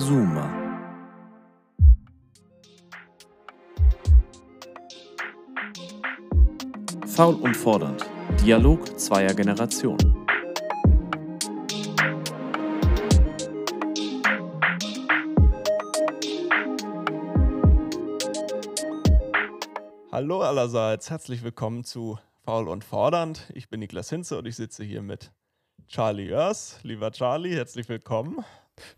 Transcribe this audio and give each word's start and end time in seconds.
Zoomer. 0.00 0.48
Faul 7.06 7.34
und 7.34 7.54
fordernd. 7.54 8.06
Dialog 8.42 8.98
zweier 8.98 9.34
Generationen. 9.34 10.26
Hallo 20.10 20.40
allerseits, 20.40 21.10
herzlich 21.10 21.42
willkommen 21.42 21.84
zu 21.84 22.18
Faul 22.46 22.68
und 22.68 22.84
Fordernd. 22.84 23.50
Ich 23.52 23.68
bin 23.68 23.80
Niklas 23.80 24.08
Hinze 24.08 24.38
und 24.38 24.46
ich 24.46 24.56
sitze 24.56 24.82
hier 24.82 25.02
mit 25.02 25.30
Charlie 25.88 26.32
Oers. 26.32 26.78
Lieber 26.84 27.12
Charlie, 27.12 27.54
herzlich 27.54 27.90
willkommen. 27.90 28.42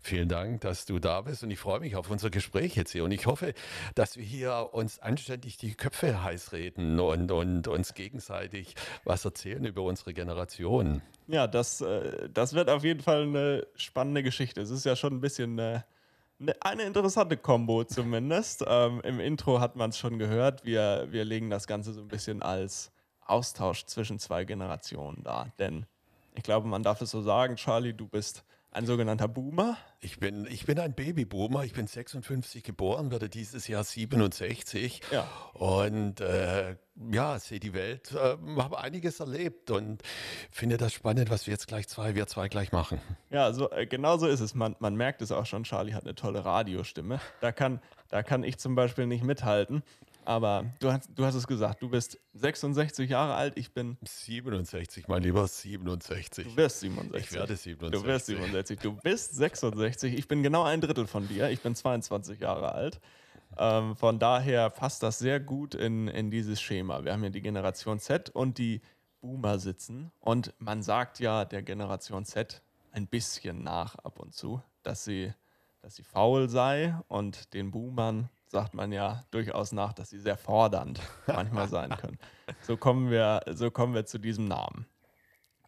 Vielen 0.01 0.29
Dank, 0.29 0.61
dass 0.61 0.85
du 0.85 0.99
da 0.99 1.21
bist 1.21 1.43
und 1.43 1.51
ich 1.51 1.59
freue 1.59 1.79
mich 1.79 1.95
auf 1.95 2.09
unser 2.09 2.29
Gespräch 2.29 2.75
jetzt 2.75 2.91
hier 2.91 3.03
und 3.03 3.11
ich 3.11 3.25
hoffe, 3.25 3.53
dass 3.95 4.17
wir 4.17 4.23
hier 4.23 4.69
uns 4.71 4.99
anständig 4.99 5.57
die 5.57 5.73
Köpfe 5.75 6.23
heiß 6.23 6.53
reden 6.53 6.99
und, 6.99 7.31
und 7.31 7.67
uns 7.67 7.93
gegenseitig 7.93 8.75
was 9.03 9.25
erzählen 9.25 9.63
über 9.65 9.83
unsere 9.83 10.13
Generation. 10.13 11.01
Ja, 11.27 11.47
das, 11.47 11.81
äh, 11.81 12.29
das 12.29 12.53
wird 12.53 12.69
auf 12.69 12.83
jeden 12.83 13.01
Fall 13.01 13.23
eine 13.23 13.67
spannende 13.75 14.23
Geschichte. 14.23 14.61
Es 14.61 14.69
ist 14.69 14.85
ja 14.85 14.95
schon 14.95 15.13
ein 15.13 15.21
bisschen 15.21 15.59
eine, 15.59 15.85
eine 16.61 16.83
interessante 16.83 17.37
Kombo 17.37 17.83
zumindest. 17.83 18.63
ähm, 18.67 19.01
Im 19.03 19.19
Intro 19.19 19.59
hat 19.59 19.75
man 19.75 19.91
es 19.91 19.97
schon 19.97 20.19
gehört. 20.19 20.65
Wir, 20.65 21.07
wir 21.09 21.25
legen 21.25 21.49
das 21.49 21.67
Ganze 21.67 21.93
so 21.93 22.01
ein 22.01 22.07
bisschen 22.07 22.41
als 22.41 22.91
Austausch 23.25 23.85
zwischen 23.85 24.19
zwei 24.19 24.43
Generationen 24.43 25.23
dar. 25.23 25.51
Denn 25.59 25.85
ich 26.35 26.43
glaube, 26.43 26.67
man 26.67 26.83
darf 26.83 27.01
es 27.01 27.11
so 27.11 27.21
sagen, 27.21 27.55
Charlie, 27.55 27.93
du 27.93 28.07
bist 28.07 28.43
ein 28.73 28.85
sogenannter 28.85 29.27
Boomer. 29.27 29.77
Ich 29.99 30.19
bin, 30.19 30.45
ich 30.45 30.65
bin 30.65 30.79
ein 30.79 30.93
Babyboomer. 30.93 31.63
Ich 31.63 31.73
bin 31.73 31.87
56 31.87 32.63
geboren, 32.63 33.11
werde 33.11 33.29
dieses 33.29 33.67
Jahr 33.67 33.83
67. 33.83 35.01
Ja. 35.11 35.27
Und 35.53 36.21
äh, 36.21 36.75
ja, 37.11 37.39
sehe 37.39 37.59
die 37.59 37.73
Welt, 37.73 38.11
äh, 38.11 38.37
habe 38.57 38.79
einiges 38.79 39.19
erlebt 39.19 39.71
und 39.71 40.01
finde 40.51 40.77
das 40.77 40.93
spannend, 40.93 41.29
was 41.29 41.47
wir 41.47 41.51
jetzt 41.51 41.67
gleich 41.67 41.87
zwei, 41.87 42.15
wir 42.15 42.27
zwei 42.27 42.49
gleich 42.49 42.71
machen. 42.71 42.99
Ja, 43.29 43.53
so, 43.53 43.71
äh, 43.71 43.85
genau 43.85 44.17
so 44.17 44.27
ist 44.27 44.39
es. 44.39 44.55
Man, 44.55 44.75
man 44.79 44.95
merkt 44.95 45.21
es 45.21 45.31
auch 45.31 45.45
schon, 45.45 45.63
Charlie 45.63 45.93
hat 45.93 46.03
eine 46.03 46.15
tolle 46.15 46.43
Radiostimme. 46.43 47.19
Da 47.41 47.51
kann, 47.51 47.79
da 48.09 48.23
kann 48.23 48.43
ich 48.43 48.57
zum 48.57 48.75
Beispiel 48.75 49.07
nicht 49.07 49.23
mithalten. 49.23 49.83
Aber 50.25 50.65
du 50.79 50.91
hast, 50.91 51.09
du 51.13 51.25
hast 51.25 51.35
es 51.35 51.47
gesagt, 51.47 51.81
du 51.81 51.89
bist 51.89 52.19
66 52.33 53.09
Jahre 53.09 53.35
alt, 53.35 53.57
ich 53.57 53.73
bin 53.73 53.97
67, 54.01 55.07
mein 55.07 55.23
Lieber, 55.23 55.47
67. 55.47 56.45
Du 56.45 56.57
wirst 56.57 56.79
67. 56.79 57.25
Ich 57.25 57.33
werde 57.33 57.55
67. 57.55 58.01
Du 58.01 58.07
wirst 58.07 58.25
67. 58.27 58.79
Du 58.79 58.93
bist 58.93 59.35
66. 59.35 60.13
Ich 60.13 60.27
bin 60.27 60.43
genau 60.43 60.63
ein 60.63 60.81
Drittel 60.81 61.07
von 61.07 61.27
dir. 61.27 61.49
Ich 61.49 61.61
bin 61.61 61.75
22 61.75 62.39
Jahre 62.39 62.73
alt. 62.73 62.99
Ähm, 63.57 63.95
von 63.95 64.19
daher 64.19 64.69
passt 64.69 65.03
das 65.03 65.19
sehr 65.19 65.39
gut 65.39 65.75
in, 65.75 66.07
in 66.07 66.31
dieses 66.31 66.61
Schema. 66.61 67.03
Wir 67.03 67.13
haben 67.13 67.21
hier 67.21 67.29
die 67.29 67.41
Generation 67.41 67.99
Z 67.99 68.29
und 68.29 68.57
die 68.57 68.81
Boomer 69.21 69.59
sitzen. 69.59 70.11
Und 70.19 70.53
man 70.59 70.83
sagt 70.83 71.19
ja 71.19 71.45
der 71.45 71.61
Generation 71.61 72.25
Z 72.25 72.61
ein 72.91 73.07
bisschen 73.07 73.63
nach 73.63 73.95
ab 73.95 74.19
und 74.19 74.33
zu, 74.33 74.61
dass 74.83 75.03
sie, 75.03 75.33
dass 75.81 75.95
sie 75.95 76.03
faul 76.03 76.49
sei 76.49 76.95
und 77.07 77.53
den 77.53 77.71
Boomern 77.71 78.29
sagt 78.53 78.75
man 78.75 78.91
ja 78.91 79.25
durchaus 79.31 79.71
nach, 79.71 79.93
dass 79.93 80.11
sie 80.11 80.19
sehr 80.19 80.37
fordernd 80.37 81.01
manchmal 81.27 81.67
sein 81.67 81.89
können. 81.97 82.19
So 82.61 82.77
kommen 82.77 83.09
wir, 83.09 83.41
so 83.51 83.71
kommen 83.71 83.95
wir 83.95 84.05
zu 84.05 84.19
diesem 84.19 84.47
Namen. 84.47 84.85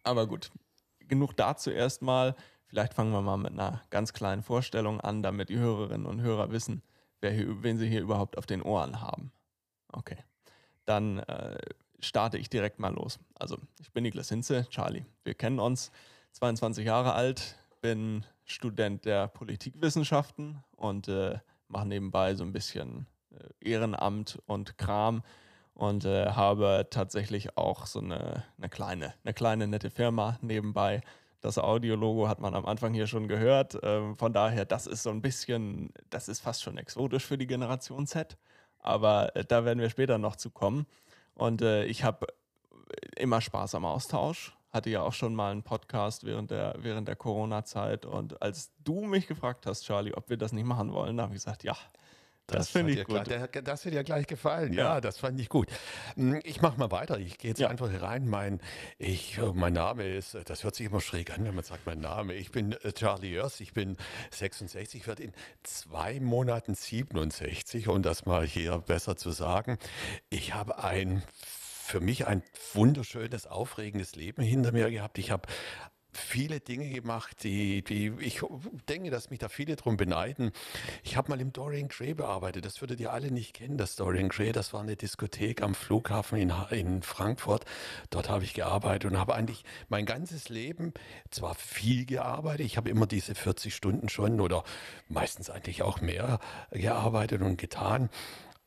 Aber 0.04 0.28
gut, 0.28 0.52
genug 1.00 1.36
dazu 1.36 1.70
erstmal. 1.70 2.36
Vielleicht 2.68 2.94
fangen 2.94 3.10
wir 3.10 3.22
mal 3.22 3.36
mit 3.38 3.52
einer 3.52 3.82
ganz 3.90 4.12
kleinen 4.12 4.44
Vorstellung 4.44 5.00
an, 5.00 5.22
damit 5.22 5.48
die 5.48 5.58
Hörerinnen 5.58 6.06
und 6.06 6.20
Hörer 6.20 6.52
wissen, 6.52 6.82
wer 7.20 7.32
hier, 7.32 7.62
wen 7.64 7.76
sie 7.76 7.88
hier 7.88 8.00
überhaupt 8.00 8.38
auf 8.38 8.46
den 8.46 8.62
Ohren 8.62 9.00
haben. 9.00 9.32
Okay, 9.92 10.18
dann 10.84 11.18
äh, 11.18 11.58
starte 11.98 12.38
ich 12.38 12.50
direkt 12.50 12.78
mal 12.78 12.94
los. 12.94 13.18
Also, 13.34 13.58
ich 13.80 13.92
bin 13.92 14.04
Niklas 14.04 14.28
Hinze, 14.28 14.68
Charlie. 14.70 15.04
Wir 15.24 15.34
kennen 15.34 15.58
uns, 15.58 15.90
22 16.32 16.86
Jahre 16.86 17.14
alt, 17.14 17.56
bin 17.80 18.24
Student 18.44 19.04
der 19.04 19.26
Politikwissenschaften 19.26 20.62
und 20.76 21.08
äh, 21.08 21.38
mache 21.68 21.86
nebenbei 21.86 22.34
so 22.34 22.44
ein 22.44 22.52
bisschen 22.52 23.06
äh, 23.30 23.70
Ehrenamt 23.70 24.38
und 24.46 24.78
Kram 24.78 25.22
und 25.74 26.04
äh, 26.04 26.30
habe 26.30 26.86
tatsächlich 26.90 27.56
auch 27.56 27.86
so 27.86 28.00
eine, 28.00 28.44
eine, 28.56 28.68
kleine, 28.68 29.14
eine 29.24 29.34
kleine 29.34 29.66
nette 29.66 29.90
Firma 29.90 30.38
nebenbei. 30.40 31.02
Das 31.42 31.58
Audiologo 31.58 32.28
hat 32.28 32.40
man 32.40 32.54
am 32.54 32.64
Anfang 32.64 32.94
hier 32.94 33.06
schon 33.06 33.28
gehört. 33.28 33.78
Ähm, 33.82 34.16
von 34.16 34.32
daher, 34.32 34.64
das 34.64 34.86
ist 34.86 35.02
so 35.02 35.10
ein 35.10 35.20
bisschen, 35.20 35.92
das 36.10 36.28
ist 36.28 36.40
fast 36.40 36.62
schon 36.62 36.78
exotisch 36.78 37.26
für 37.26 37.38
die 37.38 37.46
Generation 37.46 38.06
Z. 38.06 38.36
Aber 38.78 39.36
äh, 39.36 39.44
da 39.44 39.64
werden 39.64 39.78
wir 39.78 39.90
später 39.90 40.18
noch 40.18 40.36
zu 40.36 40.50
kommen. 40.50 40.86
Und 41.34 41.60
äh, 41.60 41.84
ich 41.84 42.04
habe 42.04 42.26
immer 43.16 43.40
Spaß 43.40 43.74
am 43.74 43.84
Austausch. 43.84 44.55
Hatte 44.76 44.90
ja 44.90 45.00
auch 45.00 45.14
schon 45.14 45.34
mal 45.34 45.52
einen 45.52 45.62
Podcast 45.62 46.24
während 46.24 46.50
der, 46.50 46.74
während 46.76 47.08
der 47.08 47.16
Corona-Zeit. 47.16 48.04
Und 48.04 48.42
als 48.42 48.72
du 48.84 49.00
mich 49.00 49.26
gefragt 49.26 49.64
hast, 49.64 49.86
Charlie, 49.86 50.12
ob 50.12 50.28
wir 50.28 50.36
das 50.36 50.52
nicht 50.52 50.66
machen 50.66 50.92
wollen, 50.92 51.18
habe 51.18 51.32
ich 51.32 51.42
gesagt, 51.42 51.64
ja, 51.64 51.74
das, 52.46 52.58
das 52.58 52.68
finde 52.68 52.92
ich 52.92 53.04
gut. 53.04 53.24
Gleich, 53.24 53.50
das 53.64 53.84
wird 53.86 53.94
dir 53.94 54.04
gleich 54.04 54.26
gefallen. 54.26 54.72
Ja, 54.74 54.94
ja, 54.94 55.00
das 55.00 55.18
fand 55.18 55.40
ich 55.40 55.48
gut. 55.48 55.68
Hm, 56.14 56.40
ich 56.44 56.60
mache 56.60 56.78
mal 56.78 56.90
weiter. 56.90 57.18
Ich 57.18 57.38
gehe 57.38 57.52
jetzt 57.52 57.58
ja. 57.58 57.68
einfach 57.68 57.90
hier 57.90 58.02
rein. 58.02 58.28
Mein, 58.28 58.60
ich, 58.98 59.40
mein 59.54 59.72
Name 59.72 60.06
ist, 60.06 60.36
das 60.44 60.62
hört 60.62 60.76
sich 60.76 60.86
immer 60.86 61.00
schräg 61.00 61.32
an, 61.32 61.44
wenn 61.44 61.54
man 61.54 61.64
sagt, 61.64 61.86
mein 61.86 61.98
Name. 61.98 62.34
Ich 62.34 62.52
bin 62.52 62.72
äh, 62.72 62.92
Charlie 62.92 63.38
Oers. 63.38 63.60
Ich 63.60 63.72
bin 63.72 63.96
66, 64.30 65.08
werde 65.08 65.24
in 65.24 65.32
zwei 65.64 66.20
Monaten 66.20 66.74
67. 66.74 67.88
Um 67.88 68.02
das 68.02 68.26
mal 68.26 68.46
hier 68.46 68.78
besser 68.78 69.16
zu 69.16 69.30
sagen. 69.30 69.78
Ich 70.28 70.54
habe 70.54 70.84
ein 70.84 71.24
für 71.86 72.00
mich 72.00 72.26
ein 72.26 72.42
wunderschönes, 72.74 73.46
aufregendes 73.46 74.16
Leben 74.16 74.42
hinter 74.42 74.72
mir 74.72 74.90
gehabt. 74.90 75.18
Ich 75.18 75.30
habe 75.30 75.48
viele 76.16 76.60
Dinge 76.60 76.88
gemacht, 76.88 77.44
die, 77.44 77.82
die 77.82 78.12
ich 78.20 78.40
denke, 78.88 79.10
dass 79.10 79.30
mich 79.30 79.38
da 79.38 79.48
viele 79.48 79.76
drum 79.76 79.96
beneiden. 79.96 80.50
Ich 81.04 81.16
habe 81.16 81.30
mal 81.30 81.40
im 81.40 81.52
Dorian 81.52 81.88
Gray 81.88 82.14
bearbeitet. 82.14 82.64
Das 82.64 82.80
würdet 82.80 83.00
ihr 83.00 83.12
alle 83.12 83.30
nicht 83.30 83.54
kennen, 83.54 83.76
das 83.76 83.96
Dorian 83.96 84.28
Gray. 84.28 84.52
Das 84.52 84.72
war 84.72 84.80
eine 84.80 84.96
Diskothek 84.96 85.62
am 85.62 85.74
Flughafen 85.74 86.38
in, 86.38 86.52
in 86.70 87.02
Frankfurt. 87.02 87.64
Dort 88.10 88.28
habe 88.28 88.44
ich 88.44 88.54
gearbeitet 88.54 89.10
und 89.10 89.18
habe 89.18 89.34
eigentlich 89.34 89.64
mein 89.88 90.06
ganzes 90.06 90.48
Leben 90.48 90.92
zwar 91.30 91.54
viel 91.54 92.06
gearbeitet. 92.06 92.66
Ich 92.66 92.76
habe 92.76 92.90
immer 92.90 93.06
diese 93.06 93.34
40 93.34 93.74
Stunden 93.74 94.08
schon 94.08 94.40
oder 94.40 94.64
meistens 95.08 95.50
eigentlich 95.50 95.82
auch 95.82 96.00
mehr 96.00 96.40
gearbeitet 96.70 97.42
und 97.42 97.58
getan. 97.58 98.08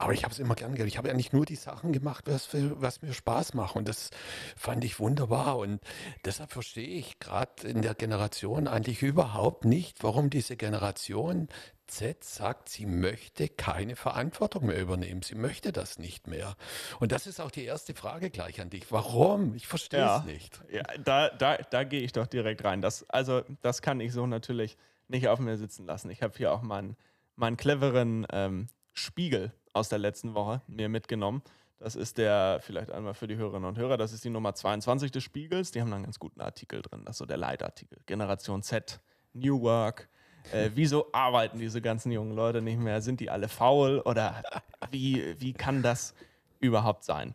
Aber 0.02 0.14
ich 0.14 0.24
habe 0.24 0.32
es 0.32 0.40
immer 0.40 0.56
gern 0.56 0.76
gehabt. 0.76 0.88
Ich 0.88 0.98
habe 0.98 1.10
eigentlich 1.10 1.34
nur 1.34 1.46
die 1.46 1.58
Sachen 1.58 1.92
gemacht, 1.92 2.24
was, 2.26 2.46
für, 2.46 2.82
was 2.82 3.02
mir 3.02 3.14
Spaß 3.14 3.54
macht. 3.54 3.76
Und 3.76 3.90
das 3.90 4.12
fand 4.56 4.86
ich 4.86 4.98
wunderbar. 4.98 5.58
Und 5.58 5.82
deshalb 6.24 6.54
verstehe 6.54 6.88
ich 6.88 7.20
gerade 7.20 7.68
in 7.68 7.82
der 7.82 7.96
Generation 7.96 8.70
eigentlich 8.70 9.04
überhaupt 9.04 9.66
nicht, 9.66 10.02
warum 10.02 10.30
diese 10.30 10.56
Generation 10.56 11.50
Z 11.88 12.24
sagt, 12.24 12.70
sie 12.70 12.86
möchte 12.86 13.50
keine 13.50 13.98
Verantwortung 13.98 14.68
mehr 14.68 14.80
übernehmen. 14.80 15.22
Sie 15.22 15.36
möchte 15.36 15.74
das 15.74 16.00
nicht 16.00 16.28
mehr. 16.28 16.56
Und 17.02 17.12
das 17.12 17.28
ist 17.28 17.42
auch 17.42 17.52
die 17.52 17.66
erste 17.66 17.94
Frage 17.94 18.30
gleich 18.30 18.62
an 18.62 18.70
dich. 18.70 18.90
Warum? 18.94 19.54
Ich 19.56 19.68
verstehe 19.68 20.00
ja, 20.00 20.20
es 20.20 20.24
nicht. 20.24 20.62
Ja, 20.72 20.84
da, 21.04 21.28
da, 21.30 21.58
da 21.58 21.84
gehe 21.84 22.02
ich 22.02 22.14
doch 22.14 22.28
direkt 22.28 22.64
rein. 22.64 22.82
Das, 22.82 23.09
also, 23.09 23.42
das 23.62 23.82
kann 23.82 24.00
ich 24.00 24.14
so 24.14 24.26
natürlich 24.28 24.78
nicht 25.09 25.28
auf 25.28 25.40
mir 25.40 25.58
sitzen 25.58 25.86
lassen. 25.86 26.09
Ich 26.09 26.22
habe 26.22 26.38
hier 26.38 26.54
auch 26.54 26.62
meinen, 26.62 26.96
meinen 27.36 27.58
cleveren 27.58 28.26
ähm, 28.32 28.68
Spiegel 28.94 29.52
aus 29.74 29.90
der 29.90 30.00
letzten 30.00 30.34
Woche 30.34 30.62
mir 30.68 30.90
mitgenommen. 30.90 31.41
Das 31.80 31.96
ist 31.96 32.18
der, 32.18 32.59
vielleicht 32.62 32.91
einmal 32.91 33.13
für 33.13 33.28
die 33.28 33.38
Hörerinnen 33.38 33.68
und 33.68 33.78
Hörer, 33.78 33.96
das 33.96 34.12
ist 34.12 34.25
die 34.25 34.30
Nummer 34.30 34.53
22 34.53 35.12
des 35.12 35.24
Spiegels. 35.24 35.72
Die 35.72 35.80
haben 35.80 35.90
da 35.90 35.96
einen 35.96 36.03
ganz 36.03 36.19
guten 36.19 36.41
Artikel 36.41 36.81
drin. 36.81 37.06
Das 37.06 37.16
ist 37.16 37.19
so 37.19 37.25
der 37.25 37.38
Leitartikel. 37.38 38.00
Generation 38.06 38.62
Z, 38.63 39.00
New 39.34 39.62
Work. 39.62 40.09
Äh, 40.52 40.72
wieso 40.75 41.11
arbeiten 41.14 41.58
diese 41.58 41.82
ganzen 41.82 42.11
jungen 42.11 42.35
Leute 42.35 42.61
nicht 42.61 42.79
mehr? 42.79 43.02
Sind 43.02 43.22
die 43.22 43.29
alle 43.29 43.47
faul? 43.47 44.02
Oder 44.02 44.44
wie, 44.91 45.40
wie 45.40 45.53
kann 45.53 45.82
das 45.82 46.14
überhaupt 46.59 47.05
sein? 47.05 47.34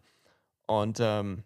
Und 0.67 0.99
ähm, 1.01 1.43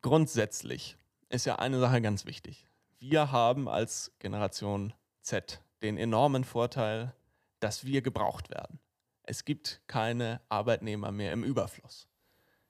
grundsätzlich 0.00 0.96
ist 1.28 1.44
ja 1.44 1.56
eine 1.56 1.80
Sache 1.80 2.00
ganz 2.00 2.24
wichtig. 2.24 2.68
Wir 3.00 3.32
haben 3.32 3.68
als 3.68 4.12
Generation 4.20 4.92
Z 5.22 5.60
den 5.82 5.98
enormen 5.98 6.44
Vorteil, 6.44 7.14
dass 7.58 7.84
wir 7.84 8.00
gebraucht 8.00 8.48
werden 8.50 8.78
es 9.26 9.44
gibt 9.44 9.80
keine 9.86 10.40
Arbeitnehmer 10.48 11.12
mehr 11.12 11.32
im 11.32 11.44
Überfluss. 11.44 12.08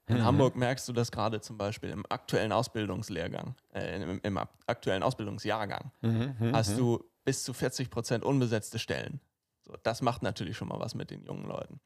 In 0.08 0.18
mhm. 0.18 0.24
Hamburg 0.24 0.56
merkst 0.56 0.88
du 0.88 0.92
das 0.92 1.10
gerade 1.10 1.40
zum 1.40 1.58
Beispiel 1.58 1.90
im 1.90 2.04
aktuellen 2.08 2.52
Ausbildungslehrgang, 2.52 3.56
äh, 3.74 4.02
im, 4.02 4.20
im, 4.22 4.38
aktuellen 4.66 5.02
Ausbildungsjahrgang, 5.02 5.90
mhm, 6.00 6.52
hast 6.52 6.72
mhm. 6.72 6.78
du 6.78 7.04
bis 7.24 7.42
zu 7.42 7.52
40 7.52 7.90
Prozent 7.90 8.24
unbesetzte 8.24 8.78
Stellen. 8.78 9.20
So, 9.64 9.74
das 9.82 10.02
macht 10.02 10.22
natürlich 10.22 10.56
schon 10.56 10.68
mal 10.68 10.78
was 10.78 10.94
mit 10.94 11.10
den 11.10 11.24
jungen 11.24 11.46
Leuten. 11.46 11.80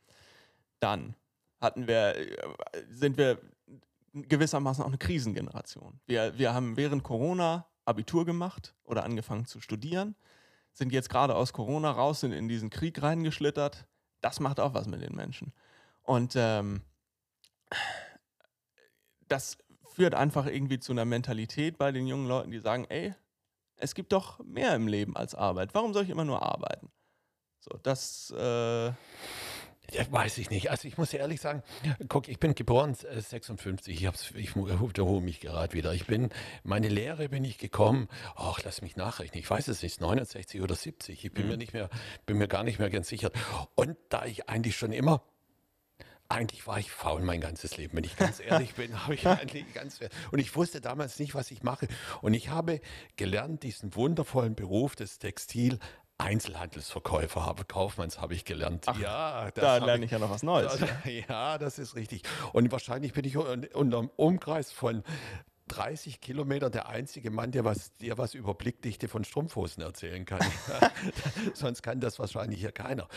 Dann 0.80 1.14
hatten 1.60 1.86
wir, 1.86 2.16
äh, 2.16 2.84
sind 2.90 3.16
wir 3.16 3.40
gewissermaßen 4.12 4.82
auch 4.82 4.88
eine 4.88 4.98
Krisengeneration. 4.98 6.00
Wir, 6.06 6.36
wir 6.38 6.52
haben 6.52 6.76
während 6.76 7.02
Corona 7.02 7.66
Abitur 7.84 8.26
gemacht 8.26 8.74
oder 8.84 9.04
angefangen 9.04 9.46
zu 9.46 9.60
studieren. 9.60 10.14
sind 10.72 10.92
jetzt 10.92 11.08
gerade 11.08 11.34
aus 11.34 11.52
Corona 11.52 11.90
raus, 11.90 12.20
sind 12.20 12.32
in 12.32 12.48
diesen 12.48 12.70
Krieg 12.70 13.02
reingeschlittert. 13.02 13.86
Das 14.20 14.40
macht 14.40 14.60
auch 14.60 14.74
was 14.74 14.86
mit 14.86 15.02
den 15.02 15.14
Menschen. 15.14 15.52
Und 16.02 16.34
ähm, 16.36 16.82
das 19.28 19.58
führt 19.84 20.14
einfach 20.14 20.46
irgendwie 20.46 20.78
zu 20.78 20.92
einer 20.92 21.04
Mentalität 21.04 21.78
bei 21.78 21.92
den 21.92 22.06
jungen 22.06 22.26
Leuten, 22.26 22.50
die 22.50 22.60
sagen, 22.60 22.86
ey, 22.88 23.14
es 23.76 23.94
gibt 23.94 24.12
doch 24.12 24.38
mehr 24.40 24.74
im 24.74 24.88
Leben 24.88 25.16
als 25.16 25.34
Arbeit. 25.34 25.74
Warum 25.74 25.92
soll 25.92 26.04
ich 26.04 26.10
immer 26.10 26.24
nur 26.24 26.42
arbeiten? 26.42 26.90
So, 27.60 27.78
das 27.82 28.30
äh, 28.30 28.92
ja, 29.92 30.10
weiß 30.10 30.38
ich 30.38 30.50
nicht. 30.50 30.70
Also 30.70 30.88
ich 30.88 30.98
muss 30.98 31.12
ehrlich 31.12 31.40
sagen, 31.40 31.62
guck, 32.08 32.28
ich 32.28 32.38
bin 32.38 32.54
geboren 32.54 32.94
56. 32.94 33.94
Ich, 33.94 34.06
hab's, 34.06 34.32
ich 34.34 34.56
wiederhole 34.56 35.20
mich 35.20 35.40
gerade 35.40 35.72
wieder. 35.72 35.92
Ich 35.94 36.06
bin, 36.06 36.30
meine 36.62 36.88
Lehre 36.88 37.28
bin 37.28 37.44
ich 37.44 37.58
gekommen. 37.58 38.08
Ach, 38.36 38.58
lass 38.64 38.82
mich 38.82 38.96
nachrechnen. 38.96 39.40
Ich 39.40 39.50
weiß 39.50 39.68
es 39.68 39.82
nicht, 39.82 40.00
69 40.00 40.60
oder 40.62 40.74
70. 40.74 41.24
Ich 41.24 41.32
bin 41.32 41.44
mhm. 41.44 41.50
mir 41.50 41.56
nicht 41.56 41.72
mehr, 41.72 41.90
bin 42.26 42.38
mir 42.38 42.48
gar 42.48 42.64
nicht 42.64 42.78
mehr 42.78 42.90
ganz 42.90 43.08
sicher. 43.08 43.30
Und 43.74 43.96
da 44.08 44.24
ich 44.24 44.48
eigentlich 44.48 44.76
schon 44.76 44.92
immer 44.92 45.22
eigentlich 46.30 46.66
war 46.66 46.78
ich 46.78 46.90
faul 46.90 47.22
mein 47.22 47.40
ganzes 47.40 47.76
Leben, 47.76 47.96
wenn 47.96 48.04
ich 48.04 48.16
ganz 48.16 48.40
ehrlich 48.46 48.74
bin, 48.74 49.02
habe 49.02 49.14
ich 49.14 49.26
eigentlich 49.26 49.74
ganz 49.74 49.98
und 50.30 50.38
ich 50.38 50.54
wusste 50.54 50.80
damals 50.80 51.18
nicht, 51.18 51.34
was 51.34 51.50
ich 51.50 51.62
mache 51.62 51.88
und 52.22 52.34
ich 52.34 52.48
habe 52.48 52.80
gelernt 53.16 53.64
diesen 53.64 53.94
wundervollen 53.96 54.54
Beruf 54.54 54.94
des 54.94 55.18
Textil 55.18 55.78
Einzelhandelsverkäufer 56.20 57.44
habe, 57.44 57.64
Kaufmanns 57.64 58.20
habe 58.20 58.34
ich 58.34 58.44
gelernt. 58.44 58.84
Ach, 58.86 58.98
ja, 58.98 59.50
da 59.52 59.78
lerne 59.78 60.04
ich, 60.04 60.10
ja 60.10 60.18
noch 60.18 60.30
was 60.30 60.42
Neues. 60.42 60.78
Ja, 61.28 61.58
das 61.58 61.78
ist 61.78 61.96
richtig. 61.96 62.22
Und 62.52 62.70
wahrscheinlich 62.72 63.12
bin 63.12 63.24
ich 63.24 63.36
unter 63.36 63.98
einem 63.98 64.10
Umkreis 64.16 64.72
von 64.72 65.02
30 65.68 66.20
Kilometern 66.20 66.72
der 66.72 66.88
einzige 66.88 67.30
Mann, 67.30 67.52
der 67.52 67.64
was, 67.64 67.96
der 67.96 68.18
was 68.18 68.34
über 68.34 68.54
Blickdichte 68.54 69.08
von 69.08 69.24
Strumpfhosen 69.24 69.82
erzählen 69.82 70.24
kann. 70.24 70.40
Sonst 71.54 71.82
kann 71.82 72.00
das 72.00 72.18
wahrscheinlich 72.18 72.60
hier 72.60 72.72
keiner. 72.72 73.08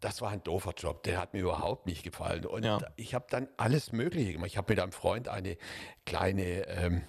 Das 0.00 0.20
war 0.20 0.30
ein 0.30 0.42
doofer 0.44 0.74
Job, 0.76 1.02
der 1.04 1.20
hat 1.20 1.32
mir 1.32 1.40
überhaupt 1.40 1.86
nicht 1.86 2.02
gefallen. 2.02 2.44
Und 2.44 2.64
ja. 2.64 2.78
ich 2.96 3.14
habe 3.14 3.26
dann 3.30 3.48
alles 3.56 3.92
Mögliche 3.92 4.32
gemacht. 4.32 4.48
Ich 4.48 4.58
habe 4.58 4.72
mit 4.72 4.80
einem 4.80 4.92
Freund 4.92 5.28
eine 5.28 5.56
kleine 6.04 6.68
ähm, 6.68 7.02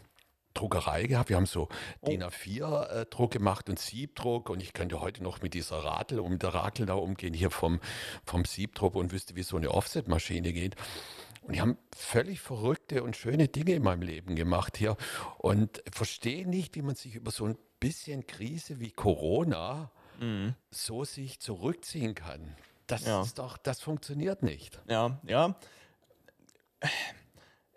Druckerei 0.58 1.04
gehabt. 1.04 1.30
Wir 1.30 1.36
haben 1.38 1.46
so 1.46 1.70
oh. 2.02 2.10
DIN 2.10 2.24
A4-Druck 2.24 3.36
äh, 3.36 3.38
gemacht 3.38 3.70
und 3.70 3.80
Siebdruck 3.80 4.50
und 4.50 4.62
ich 4.62 4.74
könnte 4.74 5.02
heute 5.02 5.24
noch 5.24 5.42
mit 5.42 5.54
dieser 5.54 5.84
Radl, 5.84 6.20
um 6.20 6.40
der 6.40 6.54
Rakel 6.54 6.86
da 6.86 6.96
umgehen, 6.96 7.34
hier 7.34 7.52
vom, 7.52 7.80
vom 8.26 8.46
Siebdruck 8.46 8.96
und 8.96 9.12
wüsste, 9.12 9.36
wie 9.36 9.44
so 9.44 9.58
eine 9.58 9.72
Offset-Maschine 9.72 10.54
geht. 10.54 10.76
Und 11.42 11.56
die 11.56 11.62
haben 11.62 11.78
völlig 11.96 12.42
verrückte 12.42 13.04
und 13.04 13.16
schöne 13.16 13.48
Dinge 13.48 13.74
in 13.74 13.84
meinem 13.84 14.02
Leben 14.02 14.36
gemacht 14.36 14.76
hier 14.78 14.98
und 15.38 15.82
verstehe 15.94 16.48
nicht, 16.48 16.76
wie 16.76 16.82
man 16.82 16.96
sich 16.96 17.16
über 17.16 17.32
so 17.32 17.46
ein 17.46 17.58
bisschen 17.80 18.26
Krise 18.28 18.80
wie 18.80 18.92
Corona 18.92 19.92
mhm. 20.20 20.56
so 20.72 21.06
sich 21.06 21.40
zurückziehen 21.40 22.16
kann. 22.16 22.56
Das 22.88 23.06
ja. 23.06 23.22
ist 23.22 23.40
doch, 23.40 23.58
das 23.58 23.82
funktioniert 23.82 24.44
nicht. 24.44 24.82
Ja, 24.88 25.20
ja 25.26 25.56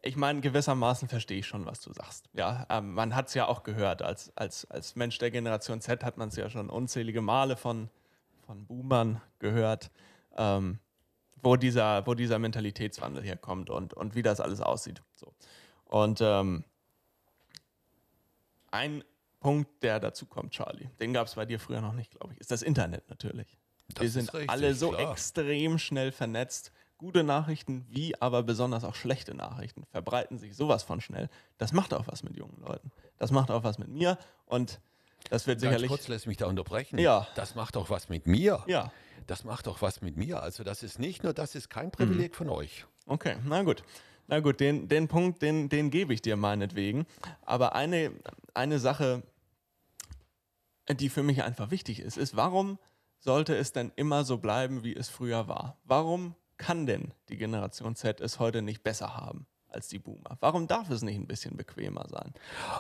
ich 0.03 0.17
meine, 0.17 0.41
gewissermaßen 0.41 1.09
verstehe 1.09 1.39
ich 1.39 1.47
schon, 1.47 1.67
was 1.67 1.81
du 1.81 1.93
sagst. 1.93 2.29
Ja, 2.33 2.67
ähm, 2.71 2.95
man 2.95 3.15
hat 3.15 3.29
es 3.29 3.35
ja 3.35 3.47
auch 3.47 3.63
gehört. 3.63 4.03
Als, 4.03 4.35
als, 4.37 4.65
als 4.71 4.97
Mensch 4.97 5.19
der 5.19 5.31
Generation 5.31 5.81
Z 5.81 6.05
hat 6.05 6.17
man 6.17 6.29
es 6.29 6.37
ja 6.37 6.49
schon 6.49 6.71
unzählige 6.71 7.21
Male 7.21 7.57
von, 7.57 7.91
von 8.47 8.67
Boomern 8.67 9.21
gehört, 9.39 9.91
ähm, 10.37 10.79
wo, 11.43 11.57
dieser, 11.57 12.07
wo 12.07 12.15
dieser 12.15 12.39
Mentalitätswandel 12.39 13.23
herkommt 13.23 13.71
und, 13.71 13.95
und 13.95 14.15
wie 14.15 14.23
das 14.23 14.41
alles 14.41 14.61
aussieht. 14.61 15.03
So. 15.15 15.33
Und 15.85 16.21
ähm, 16.21 16.65
ein 18.71 19.05
Punkt, 19.41 19.83
der 19.83 20.01
dazu 20.01 20.27
kommt, 20.27 20.53
Charlie, 20.53 20.89
den 21.01 21.13
gab 21.13 21.27
es 21.27 21.35
bei 21.35 21.47
dir 21.47 21.59
früher 21.59 21.81
noch 21.81 21.95
nicht, 21.95 22.13
glaube 22.13 22.35
ich, 22.35 22.41
ist 22.41 22.51
das 22.51 22.63
Internet 22.63 23.09
natürlich. 23.09 23.59
Das 23.89 24.03
Wir 24.03 24.11
sind 24.11 24.33
richtig, 24.33 24.51
alle 24.51 24.75
so 24.75 24.91
klar. 24.91 25.11
extrem 25.11 25.79
schnell 25.79 26.13
vernetzt 26.13 26.73
gute 27.01 27.25
Nachrichten 27.25 27.87
wie 27.89 28.21
aber 28.21 28.43
besonders 28.43 28.85
auch 28.85 28.95
schlechte 28.95 29.35
Nachrichten 29.35 29.85
verbreiten 29.91 30.39
sich 30.39 30.55
sowas 30.55 30.83
von 30.83 31.01
schnell. 31.01 31.31
Das 31.57 31.73
macht 31.73 31.95
auch 31.95 32.07
was 32.07 32.23
mit 32.23 32.37
jungen 32.37 32.61
Leuten. 32.61 32.93
Das 33.17 33.31
macht 33.31 33.51
auch 33.51 33.65
was 33.65 33.79
mit 33.79 33.89
mir 33.89 34.19
und 34.45 34.81
das 35.31 35.47
wird 35.47 35.57
Ganz 35.57 35.63
sicherlich. 35.63 35.89
kurz 35.89 36.09
lässt 36.09 36.27
mich 36.27 36.37
da 36.37 36.47
unterbrechen. 36.47 36.99
Ja. 36.99 37.27
Das 37.37 37.55
macht 37.55 37.79
auch 37.79 37.89
was 37.89 38.11
mit 38.11 38.27
mir. 38.27 38.63
Ja. 38.67 38.93
Das 39.27 39.45
macht 39.45 39.67
auch 39.67 39.81
was 39.81 40.03
mit 40.03 40.19
mir. 40.19 40.43
Also 40.43 40.63
das 40.63 40.83
ist 40.83 40.99
nicht 40.99 41.23
nur, 41.23 41.33
das 41.33 41.55
ist 41.55 41.71
kein 41.71 41.91
Privileg 41.91 42.33
mhm. 42.33 42.37
von 42.37 42.49
euch. 42.51 42.85
Okay, 43.07 43.37
na 43.47 43.63
gut. 43.63 43.83
Na 44.27 44.41
gut, 44.41 44.61
den, 44.61 44.87
den 44.89 45.09
Punkt, 45.09 45.41
den, 45.41 45.71
den 45.71 45.91
gebe 45.91 46.13
ich 46.13 46.21
dir 46.21 46.37
meinetwegen. 46.37 47.07
Aber 47.43 47.75
eine, 47.75 48.13
eine 48.53 48.79
Sache, 48.79 49.23
die 50.89 51.09
für 51.09 51.23
mich 51.23 51.43
einfach 51.43 51.71
wichtig 51.71 52.01
ist, 52.01 52.19
ist, 52.19 52.37
warum 52.37 52.79
sollte 53.19 53.57
es 53.57 53.73
denn 53.73 53.91
immer 53.97 54.25
so 54.25 54.37
bleiben, 54.37 54.85
wie 54.85 54.95
es 54.95 55.09
früher 55.09 55.49
war? 55.49 55.79
Warum 55.85 56.35
kann 56.61 56.87
denn 56.87 57.15
die 57.31 57.39
Generation 57.39 57.97
Z 57.97 58.21
es 58.21 58.39
heute 58.39 58.63
nicht 58.63 58.83
besser 58.83 59.17
haben? 59.17 59.47
als 59.73 59.87
die 59.87 60.01
Boomer? 60.01 60.37
Warum 60.41 60.67
darf 60.67 60.91
es 60.91 61.03
nicht 61.03 61.17
ein 61.17 61.29
bisschen 61.29 61.57
bequemer 61.57 62.07
sein? 62.09 62.35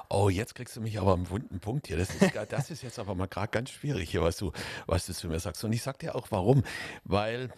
Oh, 0.08 0.28
jetzt 0.28 0.56
kriegst 0.56 0.76
du 0.76 0.80
mich 0.80 0.98
aber 0.98 1.12
am 1.12 1.30
wunden 1.30 1.60
Punkt 1.60 1.86
hier. 1.86 1.96
Das 1.96 2.10
ist, 2.10 2.34
das 2.48 2.70
ist 2.70 2.82
jetzt 2.82 2.98
aber 2.98 3.14
mal 3.14 3.28
gerade 3.28 3.48
ganz 3.48 3.70
schwierig 3.70 4.10
hier, 4.10 4.22
was 4.22 4.36
du, 4.36 4.50
was 4.86 5.06
du 5.06 5.14
zu 5.14 5.28
mir 5.28 5.38
sagst. 5.38 5.62
Und 5.62 5.72
ich 5.72 5.82
sag 5.82 6.00
dir 6.00 6.16
auch 6.16 6.26
warum. 6.30 6.64
Weil 7.04 7.52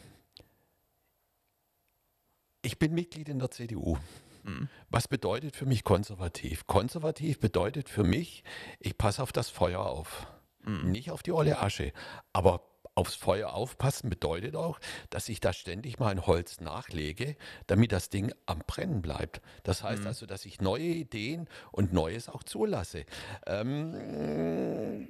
ich 2.61 2.79
bin 2.79 2.93
Mitglied 2.93 3.31
in 3.31 3.39
der 3.39 3.51
CDU. 3.51 3.97
Mhm. 4.45 4.69
Was 4.91 5.09
bedeutet 5.09 5.57
für 5.57 5.67
mich 5.67 5.83
konservativ? 5.83 6.67
Konservativ 6.67 7.41
bedeutet 7.41 7.89
für 7.89 8.05
mich, 8.05 8.45
ich 8.81 8.99
passe 8.99 9.23
auf 9.23 9.33
das 9.33 9.51
Feuer 9.51 9.81
auf. 9.81 10.27
Mhm. 10.65 10.91
Nicht 10.91 11.11
auf 11.11 11.23
die 11.23 11.33
olle 11.33 11.59
Asche. 11.59 11.93
Aber 12.33 12.63
aufs 12.95 13.15
Feuer 13.15 13.55
aufpassen 13.55 14.11
bedeutet 14.11 14.55
auch, 14.57 14.79
dass 15.11 15.29
ich 15.29 15.41
da 15.41 15.53
ständig 15.53 15.99
mal 15.99 16.09
ein 16.09 16.27
Holz 16.27 16.61
nachlege, 16.61 17.37
damit 17.67 17.93
das 17.93 18.11
Ding 18.11 18.33
am 18.47 18.61
Brennen 18.67 19.03
bleibt. 19.03 19.41
Das 19.63 19.83
heißt 19.83 20.03
mhm. 20.03 20.09
also, 20.09 20.27
dass 20.27 20.45
ich 20.45 20.61
neue 20.61 20.83
Ideen 20.83 21.49
und 21.71 21.93
Neues 21.93 22.29
auch 22.29 22.43
zulasse. 22.43 23.05
Ähm, 23.47 25.09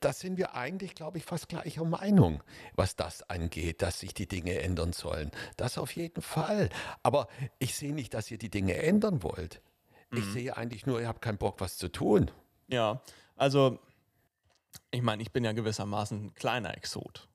da 0.00 0.12
sind 0.12 0.38
wir 0.38 0.54
eigentlich, 0.54 0.94
glaube 0.94 1.18
ich, 1.18 1.24
fast 1.24 1.48
gleicher 1.48 1.84
Meinung, 1.84 2.42
was 2.74 2.96
das 2.96 3.28
angeht, 3.30 3.82
dass 3.82 4.00
sich 4.00 4.14
die 4.14 4.26
Dinge 4.26 4.60
ändern 4.60 4.92
sollen. 4.92 5.30
Das 5.56 5.78
auf 5.78 5.92
jeden 5.92 6.22
Fall. 6.22 6.68
Aber 7.02 7.28
ich 7.58 7.76
sehe 7.76 7.94
nicht, 7.94 8.14
dass 8.14 8.30
ihr 8.30 8.38
die 8.38 8.50
Dinge 8.50 8.74
ändern 8.74 9.22
wollt. 9.22 9.62
Ich 10.10 10.24
mhm. 10.24 10.32
sehe 10.32 10.56
eigentlich 10.56 10.86
nur, 10.86 11.00
ihr 11.00 11.08
habt 11.08 11.22
keinen 11.22 11.38
Bock, 11.38 11.60
was 11.60 11.76
zu 11.76 11.88
tun. 11.88 12.30
Ja, 12.66 13.02
also 13.36 13.78
ich 14.90 15.02
meine, 15.02 15.22
ich 15.22 15.32
bin 15.32 15.44
ja 15.44 15.52
gewissermaßen 15.52 16.26
ein 16.26 16.34
kleiner 16.34 16.76
Exot 16.76 17.28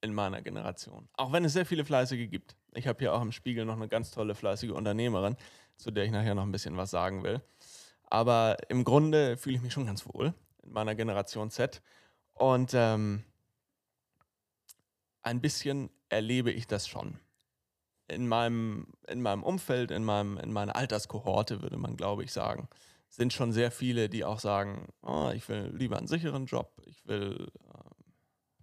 in 0.00 0.12
meiner 0.12 0.42
Generation. 0.42 1.08
Auch 1.14 1.32
wenn 1.32 1.44
es 1.44 1.52
sehr 1.52 1.66
viele 1.66 1.84
Fleißige 1.84 2.28
gibt. 2.28 2.56
Ich 2.74 2.86
habe 2.86 2.98
hier 2.98 3.14
auch 3.14 3.22
im 3.22 3.32
Spiegel 3.32 3.64
noch 3.64 3.76
eine 3.76 3.88
ganz 3.88 4.10
tolle 4.10 4.34
fleißige 4.34 4.70
Unternehmerin, 4.70 5.36
zu 5.76 5.90
der 5.90 6.04
ich 6.04 6.10
nachher 6.10 6.34
noch 6.34 6.42
ein 6.42 6.52
bisschen 6.52 6.76
was 6.76 6.90
sagen 6.90 7.22
will. 7.22 7.40
Aber 8.04 8.56
im 8.68 8.84
Grunde 8.84 9.36
fühle 9.36 9.56
ich 9.56 9.62
mich 9.62 9.72
schon 9.72 9.86
ganz 9.86 10.06
wohl 10.06 10.34
in 10.62 10.72
meiner 10.72 10.94
Generation 10.94 11.50
Z. 11.50 11.82
Und 12.34 12.72
ähm, 12.74 13.24
ein 15.22 15.40
bisschen 15.40 15.90
erlebe 16.08 16.50
ich 16.50 16.66
das 16.66 16.86
schon. 16.86 17.18
In 18.08 18.28
meinem, 18.28 18.92
in 19.08 19.20
meinem 19.22 19.42
Umfeld, 19.42 19.90
in, 19.90 20.04
meinem, 20.04 20.38
in 20.38 20.52
meiner 20.52 20.76
Alterskohorte, 20.76 21.62
würde 21.62 21.76
man, 21.76 21.96
glaube 21.96 22.22
ich, 22.22 22.32
sagen 22.32 22.68
sind 23.16 23.32
schon 23.32 23.50
sehr 23.50 23.70
viele, 23.70 24.08
die 24.10 24.24
auch 24.24 24.40
sagen, 24.40 24.88
oh, 25.02 25.30
ich 25.34 25.48
will 25.48 25.72
lieber 25.74 25.96
einen 25.96 26.06
sicheren 26.06 26.44
Job, 26.44 26.70
ich 26.84 27.06
will, 27.06 27.48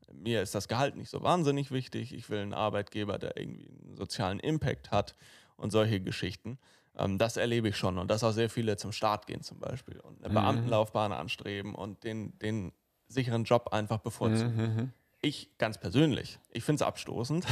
äh, 0.08 0.14
mir 0.14 0.44
ist 0.44 0.54
das 0.54 0.68
Gehalt 0.68 0.96
nicht 0.96 1.10
so 1.10 1.24
wahnsinnig 1.24 1.72
wichtig, 1.72 2.14
ich 2.14 2.30
will 2.30 2.40
einen 2.40 2.54
Arbeitgeber, 2.54 3.18
der 3.18 3.36
irgendwie 3.36 3.68
einen 3.68 3.98
sozialen 3.98 4.40
Impact 4.40 4.92
hat 4.92 5.16
und 5.58 5.72
solche 5.72 6.00
Geschichten. 6.00 6.60
Ähm, 6.96 7.18
das 7.18 7.36
erlebe 7.36 7.70
ich 7.70 7.78
schon 7.78 7.98
und 7.98 8.12
dass 8.12 8.24
auch 8.24 8.32
sehr 8.32 8.50
viele 8.50 8.78
zum 8.78 8.92
Start 8.92 9.26
gehen 9.26 9.42
zum 9.42 9.60
Beispiel 9.60 10.00
und 10.00 10.24
eine 10.24 10.30
mhm. 10.30 10.36
Beamtenlaufbahn 10.36 11.12
anstreben 11.12 11.74
und 11.74 12.04
den, 12.04 12.38
den 12.38 12.74
sicheren 13.08 13.46
Job 13.46 13.70
einfach 13.72 14.00
bevorzugen. 14.00 14.56
Mhm. 14.56 14.76
mhm. 14.76 14.94
Ich 15.26 15.58
ganz 15.58 15.78
persönlich, 15.78 16.38
ich 16.52 16.66
finde 16.66 16.84
es 16.84 16.88
abstoßend. 16.88 17.46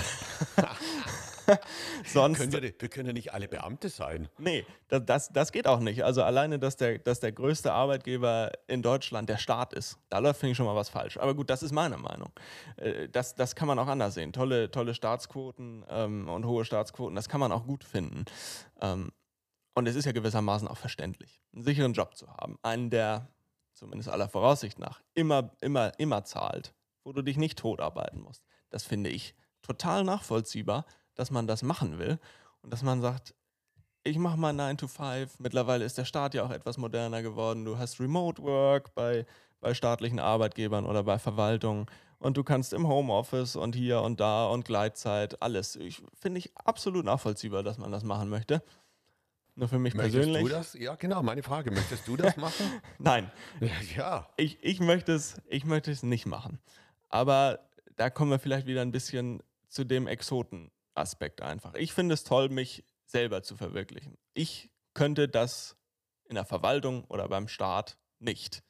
Sonst, 2.05 2.39
können 2.39 2.53
wir, 2.53 2.61
wir, 2.61 2.89
können 2.89 3.07
ja 3.07 3.13
nicht 3.13 3.33
alle 3.33 3.47
Beamte 3.47 3.89
sein. 3.89 4.27
Nee, 4.37 4.65
das, 4.87 5.05
das, 5.05 5.29
das, 5.29 5.51
geht 5.51 5.67
auch 5.67 5.79
nicht. 5.79 6.03
Also 6.03 6.23
alleine, 6.23 6.59
dass 6.59 6.77
der, 6.77 6.99
dass 6.99 7.19
der 7.19 7.31
größte 7.31 7.71
Arbeitgeber 7.71 8.51
in 8.67 8.81
Deutschland 8.81 9.29
der 9.29 9.37
Staat 9.37 9.73
ist, 9.73 9.97
da 10.09 10.19
läuft, 10.19 10.39
finde 10.39 10.51
ich, 10.51 10.57
schon 10.57 10.65
mal 10.65 10.75
was 10.75 10.89
falsch. 10.89 11.17
Aber 11.17 11.35
gut, 11.35 11.49
das 11.49 11.63
ist 11.63 11.71
meine 11.71 11.97
Meinung. 11.97 12.31
Äh, 12.77 13.09
das, 13.09 13.35
das 13.35 13.55
kann 13.55 13.67
man 13.67 13.79
auch 13.79 13.87
anders 13.87 14.13
sehen. 14.13 14.33
Tolle, 14.33 14.71
tolle 14.71 14.93
Staatsquoten 14.93 15.85
ähm, 15.89 16.27
und 16.29 16.45
hohe 16.45 16.65
Staatsquoten, 16.65 17.15
das 17.15 17.29
kann 17.29 17.39
man 17.39 17.51
auch 17.51 17.65
gut 17.65 17.83
finden. 17.83 18.25
Ähm, 18.81 19.11
und 19.73 19.87
es 19.87 19.95
ist 19.95 20.05
ja 20.05 20.11
gewissermaßen 20.11 20.67
auch 20.67 20.77
verständlich, 20.77 21.41
einen 21.53 21.63
sicheren 21.63 21.93
Job 21.93 22.15
zu 22.15 22.27
haben. 22.27 22.57
Einen, 22.61 22.89
der 22.89 23.29
zumindest 23.73 24.09
aller 24.09 24.29
Voraussicht 24.29 24.79
nach 24.79 25.01
immer, 25.13 25.51
immer, 25.61 25.91
immer 25.97 26.23
zahlt, 26.23 26.73
wo 27.03 27.13
du 27.13 27.21
dich 27.21 27.37
nicht 27.37 27.57
totarbeiten 27.57 28.21
musst. 28.21 28.43
Das 28.69 28.83
finde 28.83 29.09
ich 29.09 29.33
total 29.61 30.03
nachvollziehbar 30.03 30.85
dass 31.15 31.31
man 31.31 31.47
das 31.47 31.63
machen 31.63 31.99
will 31.99 32.19
und 32.61 32.71
dass 32.71 32.83
man 32.83 33.01
sagt, 33.01 33.33
ich 34.03 34.17
mache 34.17 34.37
mal 34.37 34.53
9 34.53 34.77
to 34.77 34.87
5. 34.87 35.39
Mittlerweile 35.39 35.85
ist 35.85 35.97
der 35.97 36.05
Staat 36.05 36.33
ja 36.33 36.43
auch 36.43 36.51
etwas 36.51 36.77
moderner 36.77 37.21
geworden. 37.21 37.65
Du 37.65 37.77
hast 37.77 37.99
Remote 37.99 38.41
Work 38.41 38.95
bei, 38.95 39.25
bei 39.59 39.73
staatlichen 39.73 40.19
Arbeitgebern 40.19 40.85
oder 40.85 41.03
bei 41.03 41.19
Verwaltungen 41.19 41.85
und 42.17 42.37
du 42.37 42.43
kannst 42.43 42.73
im 42.73 42.87
Homeoffice 42.87 43.55
und 43.55 43.75
hier 43.75 44.01
und 44.01 44.19
da 44.19 44.47
und 44.47 44.65
Gleitzeit, 44.65 45.41
alles. 45.41 45.75
Ich 45.75 46.01
finde 46.19 46.39
ich 46.39 46.51
absolut 46.55 47.05
nachvollziehbar, 47.05 47.63
dass 47.63 47.77
man 47.77 47.91
das 47.91 48.03
machen 48.03 48.29
möchte. 48.29 48.63
Nur 49.55 49.67
für 49.67 49.79
mich 49.79 49.93
Möchtest 49.93 50.15
persönlich. 50.15 50.43
du 50.43 50.49
das? 50.49 50.73
Ja, 50.73 50.95
genau, 50.95 51.21
meine 51.23 51.43
Frage. 51.43 51.71
Möchtest 51.71 52.07
du 52.07 52.15
das 52.15 52.37
machen? 52.37 52.65
Nein, 52.99 53.31
ja. 53.95 54.27
ich, 54.37 54.57
ich, 54.63 54.79
möchte 54.79 55.13
es, 55.13 55.41
ich 55.47 55.65
möchte 55.65 55.91
es 55.91 56.03
nicht 56.03 56.25
machen. 56.25 56.59
Aber 57.09 57.59
da 57.97 58.09
kommen 58.09 58.31
wir 58.31 58.39
vielleicht 58.39 58.67
wieder 58.67 58.81
ein 58.81 58.91
bisschen 58.91 59.43
zu 59.67 59.83
dem 59.83 60.07
Exoten-Aspekt 60.95 61.41
einfach. 61.41 61.73
Ich 61.75 61.93
finde 61.93 62.13
es 62.13 62.23
toll, 62.23 62.49
mich 62.49 62.83
selber 63.05 63.43
zu 63.43 63.57
verwirklichen. 63.57 64.17
Ich 64.33 64.69
könnte 64.93 65.27
das 65.27 65.75
in 66.25 66.35
der 66.35 66.45
Verwaltung 66.45 67.05
oder 67.05 67.27
beim 67.27 67.47
Staat 67.47 67.97
nicht. 68.19 68.63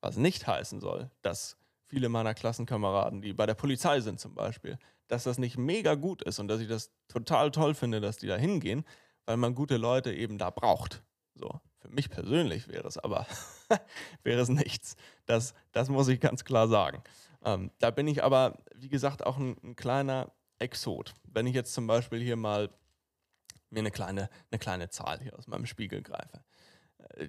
Was 0.00 0.16
nicht 0.16 0.46
heißen 0.46 0.80
soll, 0.80 1.10
dass 1.22 1.56
viele 1.86 2.08
meiner 2.08 2.34
Klassenkameraden, 2.34 3.22
die 3.22 3.32
bei 3.32 3.46
der 3.46 3.54
Polizei 3.54 4.00
sind 4.00 4.20
zum 4.20 4.34
Beispiel, 4.34 4.78
dass 5.08 5.24
das 5.24 5.38
nicht 5.38 5.56
mega 5.56 5.94
gut 5.94 6.22
ist 6.22 6.38
und 6.38 6.48
dass 6.48 6.60
ich 6.60 6.68
das 6.68 6.92
total 7.08 7.50
toll 7.50 7.74
finde, 7.74 8.00
dass 8.00 8.18
die 8.18 8.26
da 8.26 8.36
hingehen, 8.36 8.84
weil 9.24 9.38
man 9.38 9.54
gute 9.54 9.78
Leute 9.78 10.12
eben 10.12 10.36
da 10.38 10.50
braucht. 10.50 11.02
So, 11.34 11.60
für 11.78 11.88
mich 11.88 12.10
persönlich 12.10 12.68
wäre 12.68 12.86
es 12.86 12.98
aber 12.98 13.26
wäre 14.22 14.40
es 14.40 14.48
nichts. 14.48 14.96
Das, 15.24 15.54
das 15.72 15.88
muss 15.88 16.08
ich 16.08 16.20
ganz 16.20 16.44
klar 16.44 16.68
sagen. 16.68 17.02
Ähm, 17.44 17.70
da 17.78 17.90
bin 17.90 18.06
ich 18.06 18.22
aber, 18.22 18.58
wie 18.74 18.88
gesagt, 18.88 19.24
auch 19.24 19.38
ein, 19.38 19.56
ein, 19.62 19.76
kleiner 19.76 20.32
Exot. 20.58 21.14
Wenn 21.24 21.46
ich 21.46 21.54
jetzt 21.54 21.74
zum 21.74 21.86
Beispiel 21.86 22.20
hier 22.20 22.36
mal 22.36 22.70
mir 23.70 23.80
eine 23.80 23.90
kleine, 23.90 24.30
eine 24.50 24.58
kleine 24.58 24.88
Zahl 24.88 25.20
hier 25.20 25.36
aus 25.38 25.46
meinem 25.46 25.66
Spiegel 25.66 26.02
greife. 26.02 26.42
Äh, 27.14 27.28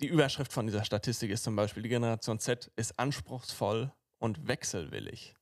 die 0.00 0.08
Überschrift 0.08 0.52
von 0.52 0.66
dieser 0.66 0.84
Statistik 0.84 1.30
ist 1.30 1.44
zum 1.44 1.56
Beispiel, 1.56 1.82
die 1.82 1.88
Generation 1.88 2.38
Z 2.38 2.70
ist 2.76 2.98
anspruchsvoll 2.98 3.92
und 4.18 4.48
wechselwillig. 4.48 5.34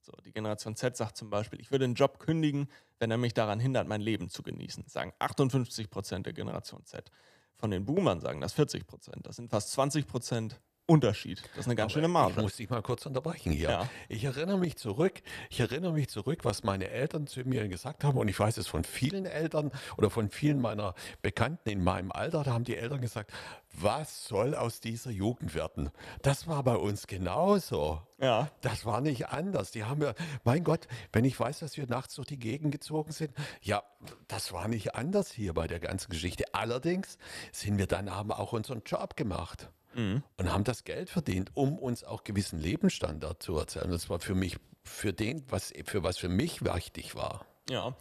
So, 0.00 0.12
die 0.24 0.32
Generation 0.32 0.74
Z 0.74 0.96
sagt 0.96 1.16
zum 1.16 1.28
Beispiel, 1.28 1.60
ich 1.60 1.70
würde 1.70 1.84
einen 1.84 1.94
Job 1.94 2.18
kündigen, 2.18 2.70
wenn 2.98 3.10
er 3.10 3.18
mich 3.18 3.34
daran 3.34 3.60
hindert, 3.60 3.88
mein 3.88 4.00
Leben 4.00 4.30
zu 4.30 4.42
genießen. 4.42 4.88
Sagen 4.88 5.12
58 5.18 5.90
Prozent 5.90 6.26
der 6.26 6.32
Generation 6.32 6.84
Z. 6.86 7.10
Von 7.56 7.70
den 7.70 7.84
Boomern 7.84 8.20
sagen 8.20 8.40
das 8.40 8.54
40 8.54 8.86
Prozent. 8.86 9.26
Das 9.26 9.36
sind 9.36 9.50
fast 9.50 9.72
20 9.72 10.06
Prozent 10.06 10.60
Unterschied. 10.88 11.42
Das 11.50 11.60
ist 11.60 11.66
eine 11.66 11.76
ganz 11.76 11.92
Aber 11.92 12.00
schöne 12.00 12.08
Marge. 12.08 12.32
Ich 12.36 12.42
muss 12.42 12.56
dich 12.56 12.70
mal 12.70 12.80
kurz 12.80 13.04
unterbrechen 13.04 13.52
hier. 13.52 13.68
Ja. 13.68 13.90
Ich 14.08 14.24
erinnere 14.24 14.56
mich 14.56 14.76
zurück, 14.76 15.20
ich 15.50 15.60
erinnere 15.60 15.92
mich 15.92 16.08
zurück, 16.08 16.46
was 16.46 16.64
meine 16.64 16.88
Eltern 16.88 17.26
zu 17.26 17.40
mir 17.40 17.68
gesagt 17.68 18.04
haben 18.04 18.16
und 18.16 18.26
ich 18.28 18.40
weiß 18.40 18.56
es 18.56 18.66
von 18.66 18.84
vielen 18.84 19.26
Eltern 19.26 19.70
oder 19.98 20.08
von 20.08 20.30
vielen 20.30 20.60
meiner 20.62 20.94
Bekannten 21.20 21.68
in 21.68 21.84
meinem 21.84 22.10
Alter, 22.10 22.42
da 22.42 22.52
haben 22.54 22.64
die 22.64 22.76
Eltern 22.76 23.02
gesagt, 23.02 23.32
was 23.74 24.24
soll 24.24 24.54
aus 24.54 24.80
dieser 24.80 25.10
Jugend 25.10 25.54
werden? 25.54 25.90
Das 26.22 26.48
war 26.48 26.62
bei 26.62 26.76
uns 26.76 27.06
genauso. 27.06 28.00
Ja. 28.18 28.50
Das 28.62 28.86
war 28.86 29.02
nicht 29.02 29.28
anders. 29.28 29.70
Die 29.70 29.84
haben 29.84 30.00
ja, 30.00 30.14
mein 30.42 30.64
Gott, 30.64 30.88
wenn 31.12 31.26
ich 31.26 31.38
weiß, 31.38 31.58
dass 31.58 31.76
wir 31.76 31.86
nachts 31.86 32.14
durch 32.14 32.28
die 32.28 32.38
Gegend 32.38 32.72
gezogen 32.72 33.12
sind, 33.12 33.32
ja, 33.60 33.82
das 34.26 34.54
war 34.54 34.68
nicht 34.68 34.94
anders 34.94 35.30
hier 35.30 35.52
bei 35.52 35.66
der 35.66 35.80
ganzen 35.80 36.10
Geschichte. 36.10 36.46
Allerdings 36.54 37.18
sind 37.52 37.76
wir 37.76 37.86
dann 37.86 38.10
haben 38.10 38.32
auch 38.32 38.54
unseren 38.54 38.82
Job 38.86 39.16
gemacht 39.16 39.70
mhm. 39.94 40.22
und 40.36 40.52
haben 40.52 40.64
das 40.64 40.84
Geld 40.84 41.10
verdient, 41.10 41.50
um 41.54 41.78
uns 41.78 42.04
auch 42.04 42.24
gewissen 42.24 42.58
Lebensstandard 42.58 43.42
zu 43.42 43.56
erzählen. 43.56 43.90
Das 43.90 44.10
war 44.10 44.20
für 44.20 44.34
mich, 44.34 44.58
für 44.84 45.12
den, 45.12 45.44
was 45.50 45.72
für 45.84 46.02
was 46.02 46.18
für 46.18 46.28
mich 46.28 46.64
wichtig 46.64 47.14
war. 47.14 47.44
Ja, 47.68 47.94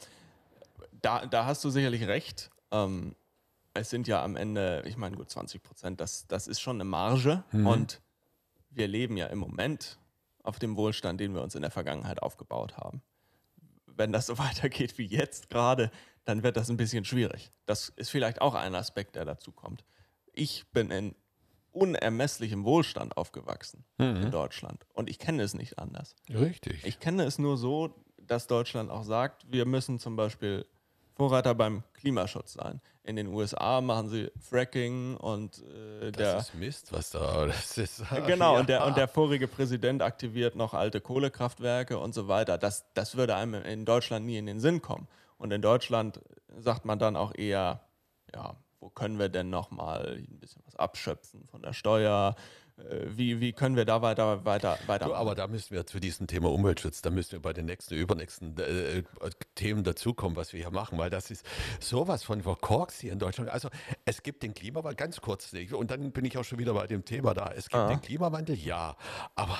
da, 1.01 1.25
da 1.25 1.45
hast 1.45 1.63
du 1.63 1.69
sicherlich 1.69 2.07
recht. 2.07 2.49
Ähm, 2.71 3.15
es 3.73 3.89
sind 3.89 4.07
ja 4.07 4.23
am 4.23 4.35
Ende, 4.35 4.83
ich 4.85 4.97
meine, 4.97 5.15
gut 5.15 5.29
20 5.29 5.61
Prozent, 5.61 6.01
das, 6.01 6.27
das 6.27 6.47
ist 6.47 6.59
schon 6.59 6.77
eine 6.77 6.85
Marge. 6.85 7.43
Mhm. 7.51 7.67
Und 7.67 8.01
wir 8.69 8.87
leben 8.87 9.17
ja 9.17 9.27
im 9.27 9.39
Moment 9.39 9.97
auf 10.43 10.59
dem 10.59 10.75
Wohlstand, 10.77 11.19
den 11.19 11.33
wir 11.33 11.41
uns 11.41 11.55
in 11.55 11.61
der 11.61 11.71
Vergangenheit 11.71 12.21
aufgebaut 12.21 12.77
haben. 12.77 13.01
Wenn 13.85 14.11
das 14.11 14.27
so 14.27 14.37
weitergeht 14.39 14.97
wie 14.97 15.05
jetzt 15.05 15.49
gerade, 15.49 15.91
dann 16.25 16.43
wird 16.43 16.57
das 16.57 16.69
ein 16.69 16.77
bisschen 16.77 17.05
schwierig. 17.05 17.51
Das 17.65 17.89
ist 17.89 18.09
vielleicht 18.09 18.41
auch 18.41 18.53
ein 18.53 18.75
Aspekt, 18.75 19.15
der 19.15 19.25
dazu 19.25 19.51
kommt. 19.51 19.85
Ich 20.33 20.65
bin 20.71 20.91
in 20.91 21.15
unermesslichem 21.77 22.65
Wohlstand 22.65 23.17
aufgewachsen 23.17 23.85
mhm. 23.97 24.23
in 24.23 24.31
Deutschland. 24.31 24.85
Und 24.93 25.09
ich 25.09 25.19
kenne 25.19 25.43
es 25.43 25.53
nicht 25.53 25.79
anders. 25.79 26.15
Richtig. 26.29 26.85
Ich 26.85 26.99
kenne 26.99 27.23
es 27.23 27.37
nur 27.37 27.57
so, 27.57 27.93
dass 28.17 28.47
Deutschland 28.47 28.89
auch 28.89 29.03
sagt, 29.03 29.45
wir 29.51 29.65
müssen 29.65 29.99
zum 29.99 30.15
Beispiel 30.15 30.65
Vorreiter 31.15 31.55
beim 31.55 31.83
Klimaschutz 31.93 32.53
sein. 32.53 32.79
In 33.03 33.15
den 33.15 33.27
USA 33.27 33.81
machen 33.81 34.09
sie 34.09 34.29
Fracking 34.39 35.15
und 35.17 35.63
äh, 35.63 36.11
der. 36.11 36.33
Das 36.33 36.49
ist 36.49 36.55
Mist, 36.55 36.93
was 36.93 37.09
da. 37.09 37.45
Das 37.47 37.77
ist, 37.77 38.03
genau, 38.27 38.53
ja. 38.53 38.59
und, 38.59 38.69
der, 38.69 38.85
und 38.85 38.97
der 38.97 39.07
vorige 39.07 39.47
Präsident 39.47 40.01
aktiviert 40.01 40.55
noch 40.55 40.73
alte 40.73 41.01
Kohlekraftwerke 41.01 41.97
und 41.97 42.13
so 42.13 42.27
weiter. 42.27 42.57
Das, 42.57 42.85
das 42.93 43.15
würde 43.15 43.35
einem 43.35 43.63
in 43.63 43.85
Deutschland 43.85 44.25
nie 44.25 44.37
in 44.37 44.45
den 44.45 44.59
Sinn 44.59 44.81
kommen. 44.81 45.07
Und 45.37 45.51
in 45.51 45.61
Deutschland 45.61 46.19
sagt 46.57 46.85
man 46.85 46.99
dann 46.99 47.15
auch 47.15 47.33
eher, 47.33 47.81
ja, 48.33 48.55
wo 48.79 48.89
können 48.89 49.19
wir 49.19 49.29
denn 49.29 49.49
nochmal 49.49 50.17
ein 50.17 50.39
bisschen 50.39 50.63
was 50.65 50.75
abschöpfen 50.75 51.47
von 51.47 51.61
der 51.61 51.73
Steuer? 51.73 52.35
Äh, 52.77 53.05
wie, 53.09 53.39
wie 53.39 53.53
können 53.53 53.75
wir 53.75 53.85
da 53.85 54.01
weiter, 54.01 54.45
weiter, 54.45 54.77
weiter 54.85 55.15
Aber 55.15 55.35
da 55.35 55.47
müssen 55.47 55.73
wir 55.73 55.85
zu 55.85 55.99
diesem 55.99 56.27
Thema 56.27 56.51
Umweltschutz, 56.51 57.01
da 57.01 57.09
müssen 57.09 57.33
wir 57.33 57.41
bei 57.41 57.53
den 57.53 57.65
nächsten, 57.65 57.95
übernächsten 57.95 58.57
äh, 58.57 59.03
Themen 59.55 59.83
dazukommen, 59.83 60.35
was 60.35 60.53
wir 60.53 60.61
hier 60.61 60.71
machen, 60.71 60.97
weil 60.97 61.09
das 61.09 61.31
ist 61.31 61.45
sowas 61.79 62.23
von 62.23 62.41
verkorkst 62.41 63.01
hier 63.01 63.13
in 63.13 63.19
Deutschland. 63.19 63.49
Also 63.49 63.69
es 64.05 64.21
gibt 64.21 64.43
den 64.43 64.53
Klimawandel, 64.53 64.95
ganz 64.95 65.21
kurz, 65.21 65.53
und 65.71 65.91
dann 65.91 66.11
bin 66.11 66.25
ich 66.25 66.37
auch 66.37 66.43
schon 66.43 66.59
wieder 66.59 66.73
bei 66.73 66.87
dem 66.87 67.03
Thema 67.03 67.33
da. 67.33 67.51
Es 67.55 67.65
gibt 67.65 67.75
ah. 67.75 67.87
den 67.87 68.01
Klimawandel, 68.01 68.55
ja, 68.55 68.95
aber 69.35 69.57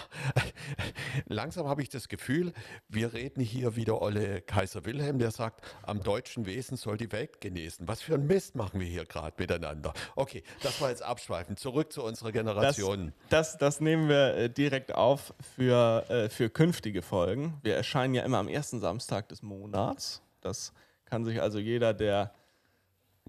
langsam 1.26 1.68
habe 1.68 1.82
ich 1.82 1.90
das 1.90 2.10
Gefühl, 2.10 2.54
wir 2.88 3.14
reden 3.14 3.42
hier 3.42 3.76
wieder 3.76 4.02
Olle 4.02 4.42
Kaiser 4.42 4.86
Wilhelm, 4.86 5.18
der 5.18 5.32
sagt, 5.32 5.62
am 5.84 6.04
deutschen 6.04 6.46
Wesen 6.46 6.78
soll 6.78 6.98
die 6.98 7.12
Welt 7.12 7.42
genesen. 7.42 7.88
Was 7.88 8.02
für 8.02 8.14
ein 8.14 8.28
Mist 8.28 8.56
machen 8.56 8.80
wir 8.80 8.88
hier 8.88 9.06
gerade 9.06 9.36
miteinander? 9.40 9.94
Okay, 10.16 10.44
das 10.62 10.80
war 10.82 10.90
jetzt 10.90 11.02
abschweifend. 11.02 11.60
Zurück 11.60 11.92
zu 11.92 12.04
unserer 12.04 12.32
Generation. 12.32 13.07
Das 13.07 13.07
das, 13.30 13.58
das 13.58 13.80
nehmen 13.80 14.10
wir 14.10 14.36
äh, 14.36 14.50
direkt 14.50 14.94
auf 14.94 15.34
für, 15.56 16.10
äh, 16.10 16.30
für 16.30 16.50
künftige 16.50 17.02
Folgen. 17.02 17.60
Wir 17.64 17.76
erscheinen 17.76 18.14
ja 18.14 18.24
immer 18.24 18.38
am 18.38 18.48
ersten 18.48 18.80
Samstag 18.80 19.30
des 19.30 19.42
Monats. 19.42 20.22
Das 20.42 20.74
kann 21.06 21.26
sich 21.26 21.42
also 21.42 21.60
jeder, 21.60 21.94
der 21.94 22.34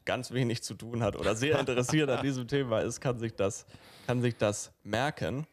ganz 0.05 0.33
wenig 0.33 0.63
zu 0.63 0.75
tun 0.75 1.03
hat 1.03 1.17
oder 1.17 1.37
sehr 1.37 1.59
interessiert 1.59 2.09
an 2.09 2.23
diesem 2.23 2.49
Thema 2.49 2.81
ist, 2.81 3.01
kann 3.01 3.19
sich 3.19 3.35
das, 3.35 3.67
kann 4.07 4.23
sich 4.23 4.37
das 4.37 4.73
merken. 4.83 5.47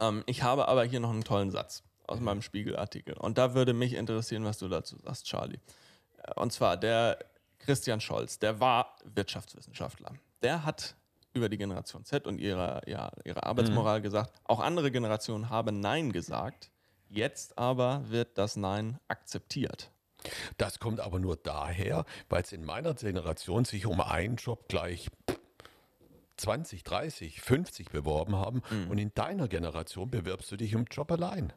Ähm, 0.00 0.24
ich 0.26 0.42
habe 0.42 0.68
aber 0.68 0.84
hier 0.84 1.00
noch 1.00 1.10
einen 1.10 1.24
tollen 1.24 1.50
Satz 1.50 1.84
aus 2.06 2.20
meinem 2.20 2.42
Spiegelartikel. 2.42 3.14
Und 3.14 3.38
da 3.38 3.54
würde 3.54 3.72
mich 3.72 3.94
interessieren, 3.94 4.44
was 4.44 4.58
du 4.58 4.68
dazu 4.68 4.98
sagst, 4.98 5.26
Charlie. 5.26 5.60
Äh, 6.18 6.32
und 6.34 6.52
zwar 6.52 6.76
der 6.76 7.18
Christian 7.60 8.00
Scholz, 8.00 8.38
der 8.38 8.58
war 8.58 8.96
Wirtschaftswissenschaftler. 9.04 10.14
Der 10.42 10.64
hat 10.64 10.96
über 11.32 11.48
die 11.48 11.58
Generation 11.58 12.04
Z 12.04 12.26
und 12.26 12.38
ihre, 12.38 12.82
ja, 12.86 13.10
ihre 13.24 13.44
Arbeitsmoral 13.44 13.98
mhm. 14.00 14.02
gesagt. 14.02 14.32
Auch 14.44 14.60
andere 14.60 14.90
Generationen 14.90 15.50
haben 15.50 15.80
Nein 15.80 16.12
gesagt. 16.12 16.70
Jetzt 17.08 17.58
aber 17.58 18.04
wird 18.08 18.38
das 18.38 18.56
Nein 18.56 18.98
akzeptiert. 19.08 19.90
Das 20.58 20.78
kommt 20.78 21.00
aber 21.00 21.18
nur 21.18 21.36
daher, 21.36 22.04
weil 22.28 22.42
es 22.42 22.52
in 22.52 22.64
meiner 22.64 22.94
Generation 22.94 23.64
sich 23.64 23.86
um 23.86 24.00
einen 24.00 24.36
Job 24.36 24.68
gleich 24.68 25.08
20, 26.36 26.84
30, 26.84 27.40
50 27.40 27.90
beworben 27.90 28.36
haben 28.36 28.62
mhm. 28.70 28.90
und 28.90 28.98
in 28.98 29.12
deiner 29.14 29.48
Generation 29.48 30.10
bewirbst 30.10 30.50
du 30.50 30.56
dich 30.56 30.74
um 30.74 30.84
Job 30.84 31.10
allein. 31.12 31.52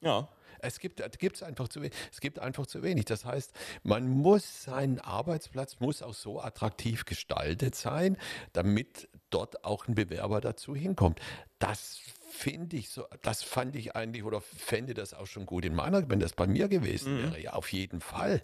Ja. 0.00 0.28
Es 0.58 0.80
gibt 0.80 1.00
es 1.00 1.42
einfach 1.42 1.68
zu 1.68 1.82
wenig. 1.82 1.94
Es 2.10 2.20
gibt 2.20 2.38
einfach 2.38 2.66
zu 2.66 2.82
wenig. 2.82 3.04
Das 3.04 3.24
heißt, 3.24 3.52
man 3.82 4.08
muss 4.08 4.62
seinen 4.64 4.98
Arbeitsplatz 4.98 5.80
muss 5.80 6.02
auch 6.02 6.14
so 6.14 6.40
attraktiv 6.40 7.04
gestaltet 7.04 7.74
sein, 7.74 8.16
damit 8.54 9.08
dort 9.30 9.64
auch 9.64 9.88
ein 9.88 9.94
Bewerber 9.94 10.40
dazu 10.40 10.74
hinkommt. 10.74 11.20
Das 11.58 12.00
finde 12.30 12.76
ich 12.76 12.90
so, 12.90 13.06
das 13.22 13.42
fand 13.42 13.76
ich 13.76 13.96
eigentlich 13.96 14.24
oder 14.24 14.40
fände 14.40 14.94
das 14.94 15.14
auch 15.14 15.26
schon 15.26 15.46
gut 15.46 15.64
in 15.64 15.74
meiner, 15.74 16.08
wenn 16.08 16.20
das 16.20 16.32
bei 16.32 16.46
mir 16.46 16.68
gewesen 16.68 17.14
mhm. 17.14 17.22
wäre, 17.22 17.40
ja, 17.40 17.52
auf 17.54 17.72
jeden 17.72 18.00
Fall. 18.00 18.42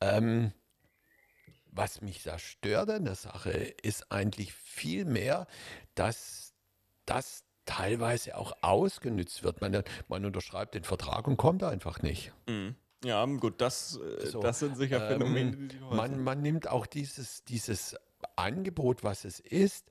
Ähm, 0.00 0.52
was 1.70 2.00
mich 2.00 2.22
da 2.22 2.38
stört 2.38 2.90
an 2.90 3.04
der 3.04 3.14
Sache, 3.14 3.50
ist 3.50 4.10
eigentlich 4.12 4.52
viel 4.52 5.04
mehr, 5.04 5.46
dass 5.94 6.54
das 7.04 7.44
teilweise 7.66 8.36
auch 8.36 8.52
ausgenützt 8.62 9.42
wird. 9.42 9.60
Man, 9.60 9.82
man 10.08 10.24
unterschreibt 10.24 10.74
den 10.74 10.84
Vertrag 10.84 11.26
und 11.26 11.36
kommt 11.36 11.62
einfach 11.62 12.02
nicht. 12.02 12.32
Mhm. 12.46 12.76
Ja, 13.04 13.24
gut, 13.26 13.60
das, 13.60 13.98
äh, 13.98 14.26
so, 14.26 14.40
das 14.40 14.60
sind 14.60 14.76
sicher 14.76 15.02
ähm, 15.02 15.08
Phänomene, 15.20 15.52
ähm, 15.52 15.68
die 15.68 15.78
man, 15.78 16.22
man 16.22 16.40
nimmt 16.40 16.68
auch 16.68 16.86
dieses, 16.86 17.44
dieses 17.44 17.96
Angebot, 18.36 19.04
was 19.04 19.24
es 19.24 19.40
ist, 19.40 19.90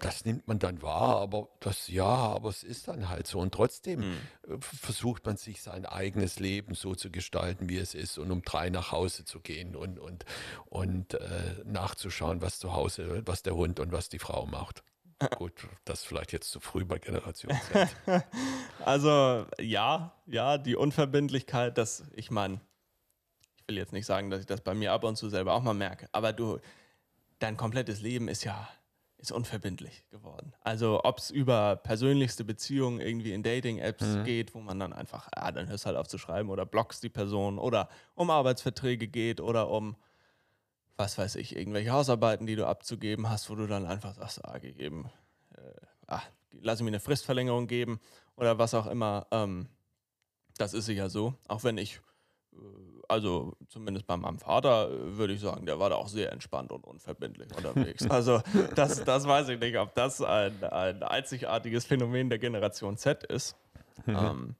das 0.00 0.24
nimmt 0.24 0.48
man 0.48 0.58
dann 0.58 0.82
wahr, 0.82 1.20
aber 1.20 1.48
das 1.60 1.88
ja, 1.88 2.04
aber 2.04 2.48
es 2.48 2.62
ist 2.62 2.88
dann 2.88 3.08
halt 3.08 3.26
so. 3.26 3.38
Und 3.38 3.52
trotzdem 3.52 4.00
mhm. 4.00 4.60
versucht 4.60 5.26
man 5.26 5.36
sich 5.36 5.62
sein 5.62 5.86
eigenes 5.86 6.40
Leben 6.40 6.74
so 6.74 6.94
zu 6.94 7.10
gestalten, 7.10 7.68
wie 7.68 7.78
es 7.78 7.94
ist, 7.94 8.18
und 8.18 8.30
um 8.30 8.42
drei 8.42 8.70
nach 8.70 8.92
Hause 8.92 9.24
zu 9.24 9.40
gehen 9.40 9.76
und, 9.76 9.98
und, 9.98 10.24
und 10.66 11.14
äh, 11.14 11.62
nachzuschauen, 11.64 12.40
was 12.40 12.58
zu 12.58 12.72
Hause, 12.72 13.22
was 13.26 13.42
der 13.42 13.54
Hund 13.54 13.78
und 13.78 13.92
was 13.92 14.08
die 14.08 14.18
Frau 14.18 14.46
macht. 14.46 14.82
Gut, 15.36 15.68
das 15.84 16.02
vielleicht 16.02 16.32
jetzt 16.32 16.50
zu 16.50 16.60
früh 16.60 16.84
bei 16.84 16.98
Generation 16.98 17.52
Z. 17.70 17.94
also 18.84 19.46
ja, 19.60 20.14
ja, 20.26 20.56
die 20.56 20.76
Unverbindlichkeit, 20.76 21.76
das, 21.76 22.04
ich 22.14 22.30
meine, 22.30 22.60
ich 23.56 23.68
will 23.68 23.76
jetzt 23.76 23.92
nicht 23.92 24.06
sagen, 24.06 24.30
dass 24.30 24.40
ich 24.40 24.46
das 24.46 24.62
bei 24.62 24.74
mir 24.74 24.92
ab 24.92 25.04
und 25.04 25.16
zu 25.16 25.28
selber 25.28 25.52
auch 25.52 25.62
mal 25.62 25.74
merke, 25.74 26.08
aber 26.12 26.32
du, 26.32 26.58
dein 27.40 27.56
komplettes 27.56 28.00
Leben 28.00 28.28
ist 28.28 28.44
ja 28.44 28.68
ist 29.18 29.32
unverbindlich 29.32 30.04
geworden. 30.10 30.54
Also 30.62 31.02
ob 31.04 31.18
es 31.18 31.30
über 31.30 31.76
persönlichste 31.76 32.42
Beziehungen 32.42 33.00
irgendwie 33.00 33.32
in 33.32 33.42
Dating-Apps 33.42 34.02
mhm. 34.02 34.24
geht, 34.24 34.54
wo 34.54 34.60
man 34.60 34.78
dann 34.78 34.94
einfach, 34.94 35.28
ja, 35.36 35.52
dann 35.52 35.68
hörst 35.68 35.84
halt 35.84 35.98
auf 35.98 36.08
zu 36.08 36.16
schreiben 36.16 36.48
oder 36.48 36.64
blockst 36.64 37.02
die 37.02 37.10
Person 37.10 37.58
oder 37.58 37.90
um 38.14 38.30
Arbeitsverträge 38.30 39.08
geht 39.08 39.42
oder 39.42 39.68
um 39.68 39.96
was 41.00 41.16
weiß 41.16 41.36
ich, 41.36 41.56
irgendwelche 41.56 41.92
Hausarbeiten, 41.92 42.46
die 42.46 42.56
du 42.56 42.66
abzugeben 42.66 43.30
hast, 43.30 43.48
wo 43.48 43.54
du 43.54 43.66
dann 43.66 43.86
einfach 43.86 44.14
sagst, 44.14 44.44
ah, 44.44 44.58
gegeben, 44.58 45.10
äh, 45.56 45.80
ah, 46.08 46.22
lass 46.52 46.82
mir 46.82 46.88
eine 46.88 47.00
Fristverlängerung 47.00 47.66
geben 47.68 48.00
oder 48.36 48.58
was 48.58 48.74
auch 48.74 48.86
immer. 48.86 49.26
Ähm, 49.30 49.68
das 50.58 50.74
ist 50.74 50.84
sicher 50.84 51.08
so. 51.08 51.34
Auch 51.48 51.64
wenn 51.64 51.78
ich, 51.78 52.00
also 53.08 53.54
zumindest 53.68 54.06
bei 54.06 54.16
meinem 54.16 54.38
Vater, 54.38 54.90
äh, 54.90 55.16
würde 55.16 55.32
ich 55.32 55.40
sagen, 55.40 55.66
der 55.66 55.78
war 55.78 55.90
da 55.90 55.96
auch 55.96 56.08
sehr 56.08 56.32
entspannt 56.32 56.72
und 56.72 56.86
unverbindlich 56.86 57.48
unterwegs. 57.56 58.06
also 58.10 58.40
das, 58.74 59.04
das 59.04 59.26
weiß 59.26 59.48
ich 59.48 59.60
nicht, 59.60 59.76
ob 59.76 59.94
das 59.94 60.22
ein, 60.22 60.62
ein 60.64 61.02
einzigartiges 61.02 61.84
Phänomen 61.84 62.28
der 62.28 62.38
Generation 62.38 62.96
Z 62.96 63.24
ist. 63.24 63.56
Mhm. 64.06 64.16
Ähm, 64.16 64.54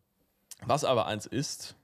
was 0.66 0.84
aber 0.84 1.06
eins 1.06 1.26
ist, 1.26 1.76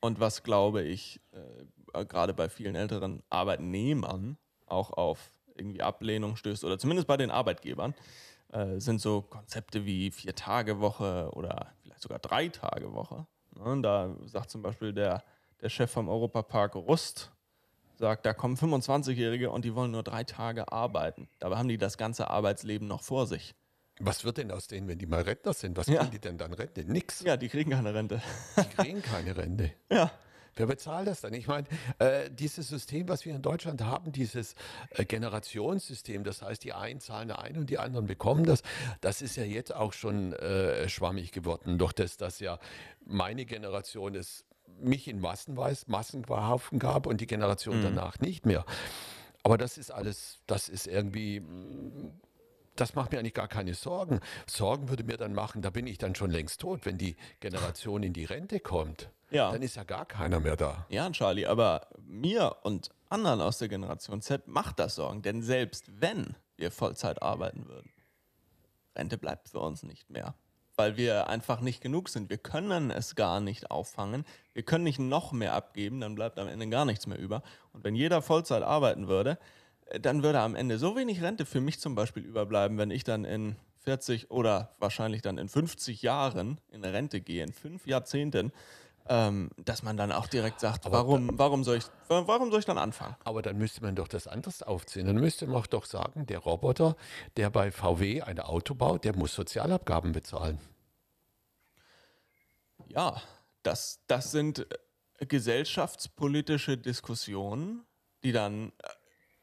und 0.00 0.20
was 0.20 0.42
glaube 0.42 0.82
ich 0.82 1.20
äh, 1.32 1.64
äh, 1.94 2.04
gerade 2.04 2.34
bei 2.34 2.48
vielen 2.48 2.74
älteren 2.74 3.22
Arbeitnehmern 3.30 4.36
auch 4.66 4.90
auf 4.90 5.30
irgendwie 5.54 5.82
Ablehnung 5.82 6.36
stößt 6.36 6.64
oder 6.64 6.78
zumindest 6.78 7.06
bei 7.06 7.16
den 7.16 7.30
Arbeitgebern, 7.30 7.94
äh, 8.52 8.78
sind 8.80 9.00
so 9.00 9.22
Konzepte 9.22 9.86
wie 9.86 10.10
Vier-Tage-Woche 10.10 11.30
oder 11.32 11.72
vielleicht 11.80 12.02
sogar 12.02 12.18
Drei-Tage-Woche. 12.18 13.26
Ne? 13.56 13.82
Da 13.82 14.14
sagt 14.26 14.50
zum 14.50 14.62
Beispiel 14.62 14.92
der, 14.92 15.22
der 15.64 15.70
Chef 15.70 15.90
vom 15.90 16.08
Europapark 16.08 16.76
Rust, 16.76 17.32
sagt, 17.96 18.26
da 18.26 18.34
kommen 18.34 18.56
25-Jährige 18.56 19.50
und 19.50 19.64
die 19.64 19.74
wollen 19.74 19.90
nur 19.90 20.02
drei 20.02 20.22
Tage 20.22 20.70
arbeiten. 20.70 21.28
Dabei 21.38 21.56
haben 21.56 21.68
die 21.68 21.78
das 21.78 21.96
ganze 21.96 22.28
Arbeitsleben 22.28 22.86
noch 22.86 23.02
vor 23.02 23.26
sich. 23.26 23.54
Was 23.98 24.24
wird 24.24 24.38
denn 24.38 24.50
aus 24.50 24.66
denen, 24.66 24.88
wenn 24.88 24.98
die 24.98 25.06
mal 25.06 25.22
Rentner 25.22 25.54
sind? 25.54 25.76
Was 25.76 25.86
ja. 25.86 26.00
kriegen 26.00 26.10
die 26.10 26.18
denn 26.18 26.36
dann 26.36 26.52
Rente? 26.52 26.84
Nix. 26.84 27.20
Ja, 27.20 27.36
die 27.36 27.48
kriegen 27.48 27.70
keine 27.70 27.94
Rente. 27.94 28.20
Die 28.56 28.76
kriegen 28.76 29.02
keine 29.02 29.36
Rente. 29.36 29.72
Ja. 29.90 30.10
Wer 30.56 30.66
bezahlt 30.66 31.08
das 31.08 31.20
dann? 31.20 31.34
Ich 31.34 31.48
meine, 31.48 31.66
äh, 31.98 32.30
dieses 32.30 32.68
System, 32.68 33.08
was 33.08 33.24
wir 33.24 33.34
in 33.34 33.42
Deutschland 33.42 33.82
haben, 33.82 34.12
dieses 34.12 34.54
äh, 34.90 35.04
Generationssystem, 35.04 36.22
das 36.22 36.42
heißt, 36.42 36.62
die 36.62 36.72
einen 36.72 37.00
zahlen 37.00 37.32
ein 37.32 37.56
und 37.56 37.70
die 37.70 37.78
anderen 37.78 38.06
bekommen 38.06 38.44
das, 38.44 38.62
das 39.00 39.20
ist 39.20 39.34
ja 39.34 39.42
jetzt 39.42 39.74
auch 39.74 39.92
schon 39.92 40.32
äh, 40.34 40.88
schwammig 40.88 41.32
geworden. 41.32 41.76
Doch 41.76 41.92
dass 41.92 42.18
das 42.18 42.38
ja 42.38 42.60
meine 43.04 43.46
Generation 43.46 44.14
es 44.14 44.44
mich 44.80 45.08
in 45.08 45.20
Massenweis, 45.20 45.86
Massenhaufen 45.86 46.78
gab 46.78 47.06
und 47.06 47.20
die 47.20 47.26
Generation 47.26 47.78
mhm. 47.78 47.82
danach 47.82 48.18
nicht 48.20 48.46
mehr. 48.46 48.64
Aber 49.42 49.58
das 49.58 49.78
ist 49.78 49.90
alles, 49.90 50.40
das 50.46 50.68
ist 50.68 50.86
irgendwie 50.86 51.42
das 52.76 52.94
macht 52.94 53.12
mir 53.12 53.18
eigentlich 53.18 53.34
gar 53.34 53.48
keine 53.48 53.74
Sorgen. 53.74 54.20
Sorgen 54.46 54.88
würde 54.88 55.04
mir 55.04 55.16
dann 55.16 55.32
machen, 55.32 55.62
da 55.62 55.70
bin 55.70 55.86
ich 55.86 55.98
dann 55.98 56.14
schon 56.14 56.30
längst 56.30 56.60
tot, 56.60 56.84
wenn 56.84 56.98
die 56.98 57.16
Generation 57.40 58.02
in 58.02 58.12
die 58.12 58.24
Rente 58.24 58.60
kommt. 58.60 59.10
Ja. 59.30 59.50
Dann 59.52 59.62
ist 59.62 59.76
ja 59.76 59.84
gar 59.84 60.06
keiner 60.06 60.40
mehr 60.40 60.56
da. 60.56 60.86
Ja, 60.88 61.10
Charlie, 61.10 61.46
aber 61.46 61.88
mir 62.04 62.56
und 62.62 62.90
anderen 63.08 63.40
aus 63.40 63.58
der 63.58 63.68
Generation 63.68 64.20
Z 64.20 64.46
macht 64.48 64.78
das 64.78 64.96
Sorgen, 64.96 65.22
denn 65.22 65.42
selbst 65.42 66.00
wenn 66.00 66.36
wir 66.56 66.70
Vollzeit 66.70 67.22
arbeiten 67.22 67.66
würden, 67.66 67.90
Rente 68.96 69.18
bleibt 69.18 69.48
für 69.48 69.60
uns 69.60 69.82
nicht 69.82 70.10
mehr. 70.10 70.34
Weil 70.76 70.96
wir 70.96 71.28
einfach 71.28 71.60
nicht 71.60 71.80
genug 71.80 72.08
sind. 72.08 72.30
Wir 72.30 72.38
können 72.38 72.90
es 72.90 73.14
gar 73.14 73.40
nicht 73.40 73.70
auffangen. 73.70 74.24
Wir 74.52 74.64
können 74.64 74.84
nicht 74.84 74.98
noch 74.98 75.32
mehr 75.32 75.54
abgeben, 75.54 76.00
dann 76.00 76.14
bleibt 76.14 76.38
am 76.38 76.48
Ende 76.48 76.68
gar 76.68 76.84
nichts 76.84 77.06
mehr 77.06 77.18
über. 77.18 77.42
Und 77.72 77.84
wenn 77.84 77.94
jeder 77.94 78.22
Vollzeit 78.22 78.62
arbeiten 78.62 79.06
würde, 79.06 79.38
dann 80.00 80.22
würde 80.22 80.40
am 80.40 80.54
Ende 80.54 80.78
so 80.78 80.96
wenig 80.96 81.22
Rente 81.22 81.46
für 81.46 81.60
mich 81.60 81.78
zum 81.80 81.94
Beispiel 81.94 82.24
überbleiben, 82.24 82.78
wenn 82.78 82.90
ich 82.90 83.04
dann 83.04 83.24
in 83.24 83.56
40 83.84 84.30
oder 84.30 84.74
wahrscheinlich 84.78 85.22
dann 85.22 85.38
in 85.38 85.48
50 85.48 86.02
Jahren 86.02 86.58
in 86.72 86.84
Rente 86.84 87.20
gehe, 87.20 87.44
in 87.44 87.52
fünf 87.52 87.86
Jahrzehnten, 87.86 88.52
ähm, 89.06 89.50
dass 89.56 89.82
man 89.82 89.96
dann 89.96 90.12
auch 90.12 90.26
direkt 90.26 90.60
sagt, 90.60 90.90
warum, 90.90 91.28
dann, 91.28 91.38
warum, 91.38 91.64
soll 91.64 91.76
ich, 91.76 91.84
warum 92.08 92.50
soll 92.50 92.60
ich 92.60 92.64
dann 92.64 92.78
anfangen? 92.78 93.16
Aber 93.24 93.42
dann 93.42 93.58
müsste 93.58 93.82
man 93.82 93.94
doch 93.94 94.08
das 94.08 94.26
anders 94.26 94.62
aufziehen. 94.62 95.06
Dann 95.06 95.16
müsste 95.16 95.46
man 95.46 95.62
doch 95.68 95.84
sagen, 95.84 96.26
der 96.26 96.38
Roboter, 96.38 96.96
der 97.36 97.50
bei 97.50 97.70
VW 97.70 98.22
ein 98.22 98.40
Auto 98.40 98.74
baut, 98.74 99.04
der 99.04 99.14
muss 99.14 99.34
Sozialabgaben 99.34 100.12
bezahlen. 100.12 100.58
Ja, 102.88 103.20
das, 103.62 104.00
das 104.06 104.30
sind 104.30 104.66
äh, 105.18 105.26
gesellschaftspolitische 105.26 106.78
Diskussionen, 106.78 107.84
die 108.22 108.32
dann 108.32 108.72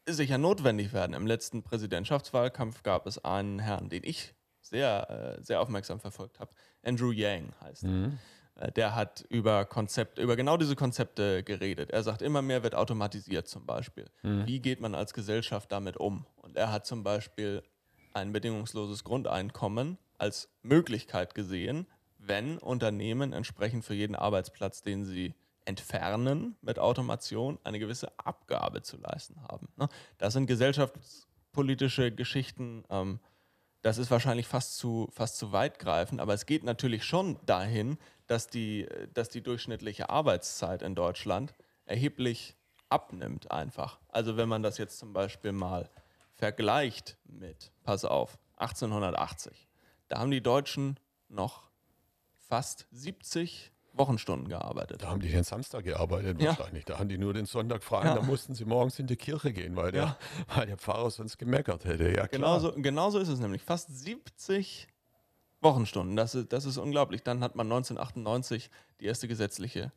äh, 0.05 0.11
sicher 0.11 0.37
notwendig 0.37 0.93
werden. 0.93 1.13
Im 1.13 1.27
letzten 1.27 1.63
Präsidentschaftswahlkampf 1.63 2.83
gab 2.83 3.05
es 3.05 3.23
einen 3.23 3.59
Herrn, 3.59 3.89
den 3.89 4.03
ich 4.03 4.33
sehr, 4.61 5.37
äh, 5.37 5.43
sehr 5.43 5.61
aufmerksam 5.61 5.99
verfolgt 5.99 6.39
habe. 6.39 6.51
Andrew 6.83 7.11
Yang 7.11 7.53
heißt 7.61 7.83
mhm. 7.83 8.17
Er. 8.55 8.71
Der 8.71 8.95
hat 8.95 9.25
über 9.29 9.65
Konzepte, 9.65 10.21
über 10.21 10.35
genau 10.35 10.57
diese 10.57 10.75
Konzepte 10.75 11.43
geredet. 11.43 11.91
Er 11.91 12.03
sagt, 12.03 12.21
immer 12.21 12.41
mehr 12.41 12.63
wird 12.63 12.75
automatisiert 12.75 13.47
zum 13.47 13.65
Beispiel. 13.65 14.05
Mhm. 14.23 14.47
Wie 14.47 14.59
geht 14.59 14.81
man 14.81 14.95
als 14.95 15.13
Gesellschaft 15.13 15.71
damit 15.71 15.97
um? 15.97 16.25
Und 16.37 16.57
er 16.57 16.71
hat 16.71 16.85
zum 16.85 17.03
Beispiel 17.03 17.63
ein 18.13 18.31
bedingungsloses 18.31 19.03
Grundeinkommen 19.03 19.97
als 20.17 20.49
Möglichkeit 20.61 21.33
gesehen, 21.33 21.87
wenn 22.17 22.57
Unternehmen 22.57 23.33
entsprechend 23.33 23.83
für 23.83 23.95
jeden 23.95 24.15
Arbeitsplatz, 24.15 24.81
den 24.81 25.05
sie 25.05 25.33
entfernen 25.65 26.55
mit 26.61 26.79
Automation, 26.79 27.59
eine 27.63 27.79
gewisse 27.79 28.11
Abgabe 28.19 28.81
zu 28.81 28.97
leisten 28.97 29.41
haben. 29.43 29.69
Ne? 29.77 29.87
Das 30.17 30.33
sind 30.33 30.47
gesellschaftspolitische 30.47 32.11
Geschichten, 32.11 32.83
ähm, 32.89 33.19
das 33.81 33.97
ist 33.97 34.11
wahrscheinlich 34.11 34.47
fast 34.47 34.77
zu, 34.77 35.09
fast 35.11 35.37
zu 35.37 35.51
weitgreifend, 35.51 36.21
aber 36.21 36.33
es 36.33 36.45
geht 36.45 36.63
natürlich 36.63 37.03
schon 37.03 37.39
dahin, 37.45 37.97
dass 38.31 38.47
die, 38.47 38.87
dass 39.13 39.27
die 39.27 39.43
durchschnittliche 39.43 40.09
Arbeitszeit 40.09 40.83
in 40.83 40.95
Deutschland 40.95 41.53
erheblich 41.83 42.55
abnimmt 42.87 43.51
einfach. 43.51 43.99
Also 44.07 44.37
wenn 44.37 44.47
man 44.47 44.63
das 44.63 44.77
jetzt 44.77 44.99
zum 44.99 45.11
Beispiel 45.11 45.51
mal 45.51 45.89
vergleicht 46.35 47.17
mit, 47.25 47.73
pass 47.83 48.05
auf, 48.05 48.39
1880, 48.55 49.67
da 50.07 50.19
haben 50.19 50.31
die 50.31 50.41
Deutschen 50.41 50.97
noch 51.27 51.69
fast 52.37 52.87
70 52.91 53.73
Wochenstunden 53.91 54.47
gearbeitet. 54.47 55.03
Da 55.03 55.09
haben 55.09 55.19
die 55.19 55.29
den 55.29 55.43
Samstag 55.43 55.83
gearbeitet 55.83 56.41
ja. 56.41 56.57
wahrscheinlich. 56.57 56.85
Da 56.85 56.99
haben 56.99 57.09
die 57.09 57.17
nur 57.17 57.33
den 57.33 57.45
Sonntag 57.45 57.83
frei. 57.83 58.05
Ja. 58.05 58.15
Da 58.15 58.21
mussten 58.21 58.55
sie 58.55 58.63
morgens 58.63 58.97
in 58.97 59.07
die 59.07 59.17
Kirche 59.17 59.51
gehen, 59.51 59.75
weil, 59.75 59.91
der, 59.91 60.17
weil 60.55 60.67
der 60.67 60.77
Pfarrer 60.77 61.11
sonst 61.11 61.37
gemeckert 61.37 61.83
hätte. 61.83 62.09
Ja, 62.15 62.27
genauso, 62.27 62.71
genauso 62.77 63.19
ist 63.19 63.27
es 63.27 63.41
nämlich. 63.41 63.61
Fast 63.61 63.93
70 63.93 64.87
Wochenstunden. 65.61 66.15
Das 66.15 66.35
ist, 66.35 66.51
das 66.51 66.65
ist 66.65 66.77
unglaublich. 66.77 67.23
Dann 67.23 67.43
hat 67.43 67.55
man 67.55 67.67
1998 67.67 68.69
die 68.99 69.05
erste 69.05 69.27
gesetzliche 69.27 69.91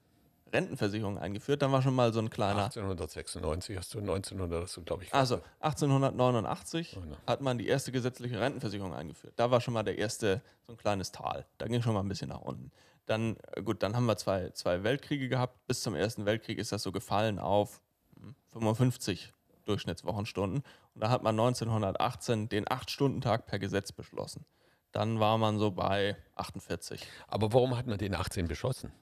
Rentenversicherung 0.52 1.18
eingeführt. 1.18 1.62
Dann 1.62 1.72
war 1.72 1.82
schon 1.82 1.94
mal 1.94 2.12
so 2.12 2.20
ein 2.20 2.30
kleiner. 2.30 2.64
1896 2.64 3.76
hast 3.76 3.92
du 3.94 3.98
1900, 3.98 4.62
hast 4.62 4.76
du, 4.76 4.82
glaube 4.82 5.02
ich. 5.02 5.12
Also 5.12 5.40
1889 5.60 6.96
oh, 6.96 7.04
ne. 7.04 7.16
hat 7.26 7.40
man 7.40 7.58
die 7.58 7.66
erste 7.66 7.92
gesetzliche 7.92 8.40
Rentenversicherung 8.40 8.94
eingeführt. 8.94 9.34
Da 9.36 9.50
war 9.50 9.60
schon 9.60 9.74
mal 9.74 9.82
der 9.82 9.98
erste, 9.98 10.42
so 10.62 10.72
ein 10.72 10.78
kleines 10.78 11.12
Tal. 11.12 11.44
Da 11.58 11.66
ging 11.66 11.82
schon 11.82 11.94
mal 11.94 12.00
ein 12.00 12.08
bisschen 12.08 12.28
nach 12.28 12.40
unten. 12.40 12.70
Dann, 13.06 13.36
äh, 13.52 13.62
gut, 13.62 13.82
dann 13.82 13.96
haben 13.96 14.06
wir 14.06 14.16
zwei, 14.16 14.50
zwei 14.50 14.82
Weltkriege 14.84 15.28
gehabt. 15.28 15.66
Bis 15.66 15.82
zum 15.82 15.94
Ersten 15.94 16.24
Weltkrieg 16.24 16.58
ist 16.58 16.72
das 16.72 16.82
so 16.82 16.92
gefallen 16.92 17.38
auf 17.38 17.80
55 18.52 19.26
hm, 19.26 19.32
Durchschnittswochenstunden. 19.64 20.62
Und 20.94 21.00
da 21.00 21.10
hat 21.10 21.22
man 21.22 21.38
1918 21.38 22.48
den 22.48 22.64
8-Stunden-Tag 22.66 23.46
per 23.46 23.58
Gesetz 23.58 23.92
beschlossen. 23.92 24.44
Dann 24.94 25.18
war 25.18 25.38
man 25.38 25.58
so 25.58 25.72
bei 25.72 26.16
48. 26.36 27.04
Aber 27.26 27.52
warum 27.52 27.76
hat 27.76 27.86
man 27.86 27.98
den 27.98 28.14
18 28.14 28.46
beschlossen? 28.46 28.92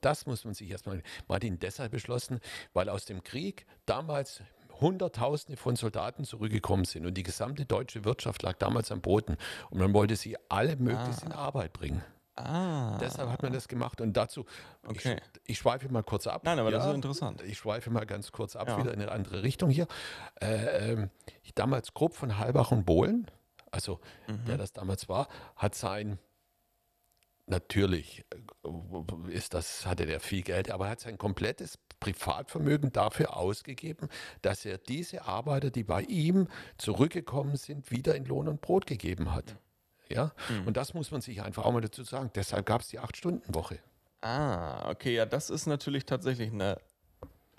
Das 0.00 0.26
muss 0.26 0.44
man 0.44 0.52
sich 0.52 0.68
erstmal. 0.68 1.00
Man 1.28 1.36
hat 1.36 1.44
ihn 1.44 1.60
deshalb 1.60 1.92
beschlossen, 1.92 2.40
weil 2.72 2.88
aus 2.88 3.04
dem 3.04 3.22
Krieg 3.22 3.64
damals 3.86 4.42
Hunderttausende 4.80 5.56
von 5.56 5.76
Soldaten 5.76 6.24
zurückgekommen 6.24 6.84
sind 6.84 7.06
und 7.06 7.14
die 7.14 7.22
gesamte 7.22 7.66
deutsche 7.66 8.04
Wirtschaft 8.04 8.42
lag 8.42 8.56
damals 8.58 8.90
am 8.90 9.00
Boden. 9.00 9.36
Und 9.70 9.78
man 9.78 9.94
wollte 9.94 10.16
sie 10.16 10.36
alle 10.48 10.76
möglichst 10.76 11.22
ah. 11.22 11.26
in 11.26 11.32
Arbeit 11.32 11.72
bringen. 11.72 12.02
Ah. 12.34 12.98
Deshalb 12.98 13.30
hat 13.30 13.42
man 13.42 13.52
das 13.52 13.68
gemacht. 13.68 14.00
Und 14.00 14.16
dazu, 14.16 14.44
okay. 14.86 15.20
ich, 15.44 15.52
ich 15.52 15.58
schweife 15.58 15.88
mal 15.88 16.02
kurz 16.02 16.26
ab. 16.26 16.42
Nein, 16.44 16.58
aber 16.58 16.72
ja, 16.72 16.78
das 16.78 16.88
ist 16.88 16.94
interessant. 16.94 17.42
Ich 17.42 17.58
schweife 17.58 17.90
mal 17.90 18.06
ganz 18.06 18.32
kurz 18.32 18.56
ab, 18.56 18.68
ja. 18.68 18.78
wieder 18.78 18.92
in 18.92 19.00
eine 19.00 19.12
andere 19.12 19.44
Richtung 19.44 19.70
hier. 19.70 19.86
Äh, 20.40 20.94
äh, 20.94 21.08
damals 21.54 21.94
Grupp 21.94 22.14
von 22.14 22.38
Halbach 22.38 22.72
und 22.72 22.84
Bohlen, 22.86 23.28
also 23.70 24.00
mhm. 24.26 24.44
der 24.46 24.58
das 24.58 24.72
damals 24.72 25.08
war, 25.08 25.28
hat 25.56 25.74
sein 25.74 26.18
natürlich 27.46 28.24
äh, 28.30 29.32
ist 29.32 29.54
das, 29.54 29.86
hatte 29.86 30.06
der 30.06 30.20
viel 30.20 30.42
Geld, 30.42 30.70
aber 30.70 30.86
er 30.86 30.90
hat 30.92 31.00
sein 31.00 31.18
komplettes 31.18 31.78
Privatvermögen 32.00 32.92
dafür 32.92 33.36
ausgegeben, 33.36 34.08
dass 34.42 34.64
er 34.64 34.78
diese 34.78 35.24
Arbeiter, 35.24 35.70
die 35.70 35.84
bei 35.84 36.02
ihm 36.02 36.48
zurückgekommen 36.76 37.56
sind, 37.56 37.90
wieder 37.90 38.14
in 38.14 38.24
Lohn 38.24 38.48
und 38.48 38.60
Brot 38.60 38.86
gegeben 38.86 39.34
hat. 39.34 39.56
Ja, 40.08 40.32
mhm. 40.48 40.68
und 40.68 40.76
das 40.76 40.94
muss 40.94 41.10
man 41.10 41.20
sich 41.20 41.42
einfach 41.42 41.64
auch 41.64 41.72
mal 41.72 41.82
dazu 41.82 42.02
sagen. 42.02 42.30
Deshalb 42.34 42.64
gab 42.64 42.80
es 42.80 42.88
die 42.88 42.98
Acht-Stunden-Woche. 42.98 43.78
Ah, 44.22 44.90
okay, 44.90 45.14
ja, 45.14 45.26
das 45.26 45.50
ist 45.50 45.66
natürlich 45.66 46.06
tatsächlich 46.06 46.50
eine, 46.50 46.78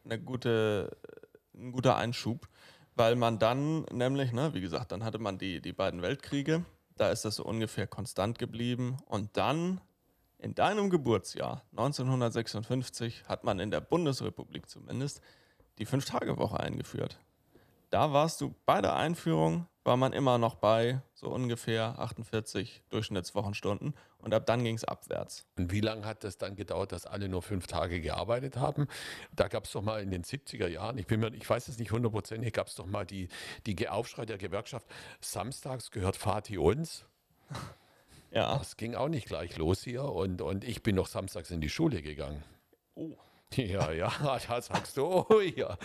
eine 0.04 0.20
gute, 0.20 0.98
ein 1.54 1.72
guter 1.72 1.96
Einschub, 1.96 2.49
weil 3.00 3.16
man 3.16 3.40
dann 3.40 3.84
nämlich, 3.94 4.34
ne, 4.34 4.54
wie 4.54 4.60
gesagt, 4.60 4.92
dann 4.92 5.06
hatte 5.06 5.20
man 5.20 5.38
die, 5.38 5.62
die 5.62 5.72
beiden 5.72 6.02
Weltkriege, 6.02 6.66
da 6.98 7.10
ist 7.12 7.24
das 7.24 7.38
so 7.38 7.46
ungefähr 7.46 7.88
konstant 7.88 8.38
geblieben 8.38 8.98
und 9.06 9.38
dann 9.38 9.80
in 10.38 10.54
deinem 10.54 10.90
Geburtsjahr 10.90 11.64
1956 11.72 13.24
hat 13.30 13.46
man 13.46 13.60
in 13.60 13.72
der 13.72 13.80
Bundesrepublik 13.80 14.70
zumindest 14.70 15.22
die 15.78 15.86
Fünf-Tage-Woche 15.86 16.60
eingeführt. 16.60 17.18
Da 17.90 18.14
warst 18.14 18.42
du 18.42 18.54
bei 18.66 18.82
der 18.82 18.96
Einführung, 18.96 19.68
war 19.84 19.98
man 19.98 20.14
immer 20.14 20.38
noch 20.38 20.54
bei 20.54 21.02
so 21.16 21.30
ungefähr 21.30 21.98
48 21.98 22.84
Durchschnittswochenstunden 22.90 23.96
und 24.20 24.34
ab 24.36 24.46
dann 24.46 24.64
ging 24.64 24.76
es 24.76 24.84
abwärts. 24.84 25.48
Und 25.58 25.72
wie 25.72 25.82
lange 25.82 26.06
hat 26.06 26.24
das 26.24 26.38
dann 26.38 26.56
gedauert, 26.56 26.92
dass 26.92 27.08
alle 27.08 27.28
nur 27.30 27.42
fünf 27.42 27.66
Tage 27.66 28.00
gearbeitet 28.00 28.58
haben? 28.58 28.88
Da 29.36 29.48
gab 29.48 29.66
es 29.66 29.72
doch 29.72 29.82
mal 29.82 30.04
in 30.04 30.12
den 30.12 30.24
70er 30.24 30.68
Jahren, 30.68 31.00
ich, 31.00 31.08
bin 31.08 31.20
mir, 31.20 31.34
ich 31.34 31.50
weiß 31.50 31.68
es 31.68 31.80
nicht 31.80 31.92
hundertprozentig, 31.92 32.54
gab 32.54 32.68
es 32.68 32.76
doch 32.76 32.86
mal 32.86 33.06
die, 33.06 33.30
die 33.66 33.90
Aufschrei 33.90 34.26
der 34.28 34.38
Gewerkschaft, 34.38 34.86
samstags 35.20 35.90
gehört 35.90 36.16
Fatih 36.16 36.60
uns. 36.60 37.06
Ja. 38.32 38.60
Das 38.60 38.78
ging 38.78 38.94
auch 38.94 39.10
nicht 39.10 39.26
gleich 39.26 39.58
los 39.58 39.84
hier 39.84 40.04
und, 40.04 40.44
und 40.44 40.64
ich 40.64 40.84
bin 40.84 40.96
noch 40.96 41.08
samstags 41.08 41.50
in 41.50 41.62
die 41.62 41.70
Schule 41.70 42.04
gegangen. 42.04 42.44
Oh. 42.94 43.18
Ja, 43.56 43.92
ja, 43.92 44.12
da 44.48 44.62
sagst 44.62 44.98
du, 44.98 45.06
oh 45.06 45.42
ja. 45.42 45.78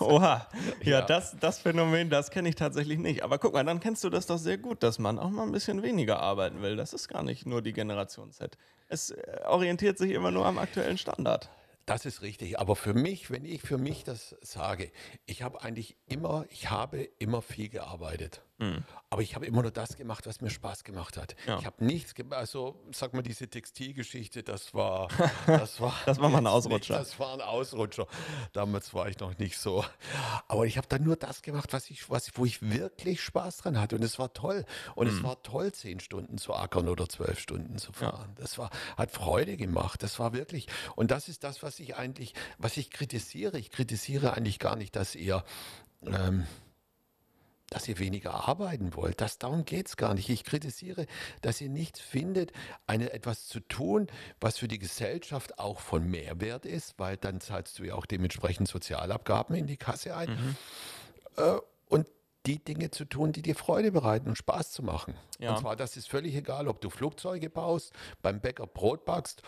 Oha, 0.00 0.48
ja, 0.82 0.98
ja, 0.98 1.02
Das, 1.02 1.36
das 1.38 1.60
Phänomen, 1.60 2.10
das 2.10 2.30
kenne 2.30 2.48
ich 2.48 2.56
tatsächlich 2.56 2.98
nicht. 2.98 3.22
Aber 3.22 3.38
guck 3.38 3.52
mal, 3.52 3.64
dann 3.64 3.80
kennst 3.80 4.02
du 4.04 4.10
das 4.10 4.26
doch 4.26 4.38
sehr 4.38 4.58
gut, 4.58 4.82
dass 4.82 4.98
man 4.98 5.18
auch 5.18 5.30
mal 5.30 5.44
ein 5.44 5.52
bisschen 5.52 5.82
weniger 5.82 6.20
arbeiten 6.20 6.62
will. 6.62 6.76
Das 6.76 6.92
ist 6.92 7.08
gar 7.08 7.22
nicht 7.22 7.46
nur 7.46 7.62
die 7.62 7.72
Generation 7.72 8.32
Z. 8.32 8.58
Es 8.88 9.10
äh, 9.10 9.40
orientiert 9.46 9.98
sich 9.98 10.10
immer 10.10 10.30
nur 10.30 10.46
am 10.46 10.58
aktuellen 10.58 10.98
Standard. 10.98 11.48
Das 11.86 12.06
ist 12.06 12.22
richtig. 12.22 12.58
Aber 12.58 12.76
für 12.76 12.94
mich, 12.94 13.30
wenn 13.30 13.44
ich 13.44 13.62
für 13.62 13.78
mich 13.78 14.04
das 14.04 14.36
sage, 14.40 14.90
ich 15.26 15.42
habe 15.42 15.62
eigentlich 15.62 15.96
immer, 16.06 16.44
ich 16.50 16.70
habe 16.70 17.02
immer 17.18 17.42
viel 17.42 17.68
gearbeitet. 17.68 18.42
Mhm. 18.62 18.84
Aber 19.10 19.22
ich 19.22 19.34
habe 19.34 19.44
immer 19.44 19.60
nur 19.60 19.70
das 19.70 19.96
gemacht, 19.96 20.26
was 20.26 20.40
mir 20.40 20.48
Spaß 20.48 20.84
gemacht 20.84 21.16
hat. 21.16 21.34
Ja. 21.46 21.58
Ich 21.58 21.66
habe 21.66 21.84
nichts 21.84 22.14
gemacht. 22.14 22.38
Also, 22.38 22.80
sag 22.92 23.12
mal, 23.12 23.22
diese 23.22 23.48
Textilgeschichte, 23.48 24.42
das 24.42 24.72
war. 24.72 25.08
Das 25.46 25.80
war, 25.80 25.94
das 26.06 26.20
war 26.20 26.28
mal 26.28 26.38
ein 26.38 26.46
Ausrutscher. 26.46 26.98
Nicht, 26.98 27.10
das 27.10 27.18
war 27.18 27.34
ein 27.34 27.40
Ausrutscher. 27.40 28.06
Damals 28.52 28.94
war 28.94 29.08
ich 29.08 29.18
noch 29.18 29.36
nicht 29.38 29.58
so. 29.58 29.84
Aber 30.48 30.66
ich 30.66 30.76
habe 30.76 30.86
dann 30.88 31.02
nur 31.02 31.16
das 31.16 31.42
gemacht, 31.42 31.72
was 31.72 31.90
ich, 31.90 32.08
was, 32.10 32.30
wo 32.36 32.44
ich 32.44 32.62
wirklich 32.62 33.20
Spaß 33.20 33.58
dran 33.58 33.80
hatte. 33.80 33.96
Und 33.96 34.02
es 34.02 34.18
war 34.18 34.32
toll. 34.32 34.64
Und 34.94 35.10
mhm. 35.10 35.16
es 35.16 35.22
war 35.22 35.42
toll, 35.42 35.72
zehn 35.72 36.00
Stunden 36.00 36.38
zu 36.38 36.54
ackern 36.54 36.88
oder 36.88 37.08
zwölf 37.08 37.38
Stunden 37.38 37.78
zu 37.78 37.92
fahren. 37.92 38.34
Ja. 38.36 38.42
Das 38.42 38.58
war, 38.58 38.70
hat 38.96 39.10
Freude 39.10 39.56
gemacht. 39.56 40.02
Das 40.02 40.18
war 40.18 40.32
wirklich. 40.32 40.68
Und 40.94 41.10
das 41.10 41.28
ist 41.28 41.44
das, 41.44 41.62
was 41.62 41.80
ich 41.80 41.96
eigentlich, 41.96 42.34
was 42.58 42.76
ich 42.76 42.90
kritisiere. 42.90 43.58
Ich 43.58 43.70
kritisiere 43.70 44.34
eigentlich 44.34 44.58
gar 44.58 44.76
nicht, 44.76 44.94
dass 44.96 45.14
ihr. 45.14 45.44
Ähm, 46.04 46.46
dass 47.72 47.88
ihr 47.88 47.98
weniger 47.98 48.48
arbeiten 48.48 48.94
wollt. 48.94 49.20
Das, 49.22 49.38
darum 49.38 49.64
geht 49.64 49.88
es 49.88 49.96
gar 49.96 50.12
nicht. 50.12 50.28
Ich 50.28 50.44
kritisiere, 50.44 51.06
dass 51.40 51.60
ihr 51.60 51.70
nicht 51.70 51.98
findet, 51.98 52.52
eine, 52.86 53.12
etwas 53.12 53.46
zu 53.46 53.60
tun, 53.60 54.08
was 54.40 54.58
für 54.58 54.68
die 54.68 54.78
Gesellschaft 54.78 55.58
auch 55.58 55.80
von 55.80 56.06
Mehrwert 56.06 56.66
ist, 56.66 56.98
weil 56.98 57.16
dann 57.16 57.40
zahlst 57.40 57.78
du 57.78 57.84
ja 57.84 57.94
auch 57.94 58.04
dementsprechend 58.04 58.68
Sozialabgaben 58.68 59.56
in 59.56 59.66
die 59.66 59.78
Kasse 59.78 60.14
ein. 60.14 60.30
Mhm. 60.30 60.56
Äh, 61.38 61.58
und 61.88 62.08
die 62.44 62.62
Dinge 62.62 62.90
zu 62.90 63.06
tun, 63.06 63.32
die 63.32 63.40
dir 63.40 63.54
Freude 63.54 63.90
bereiten 63.90 64.28
und 64.28 64.36
Spaß 64.36 64.72
zu 64.72 64.82
machen. 64.82 65.14
Ja. 65.38 65.52
Und 65.52 65.60
zwar, 65.60 65.74
das 65.74 65.96
ist 65.96 66.08
völlig 66.08 66.34
egal, 66.34 66.68
ob 66.68 66.80
du 66.82 66.90
Flugzeuge 66.90 67.48
baust, 67.48 67.92
beim 68.20 68.40
Bäcker 68.40 68.66
Brot 68.66 69.06
backst 69.06 69.42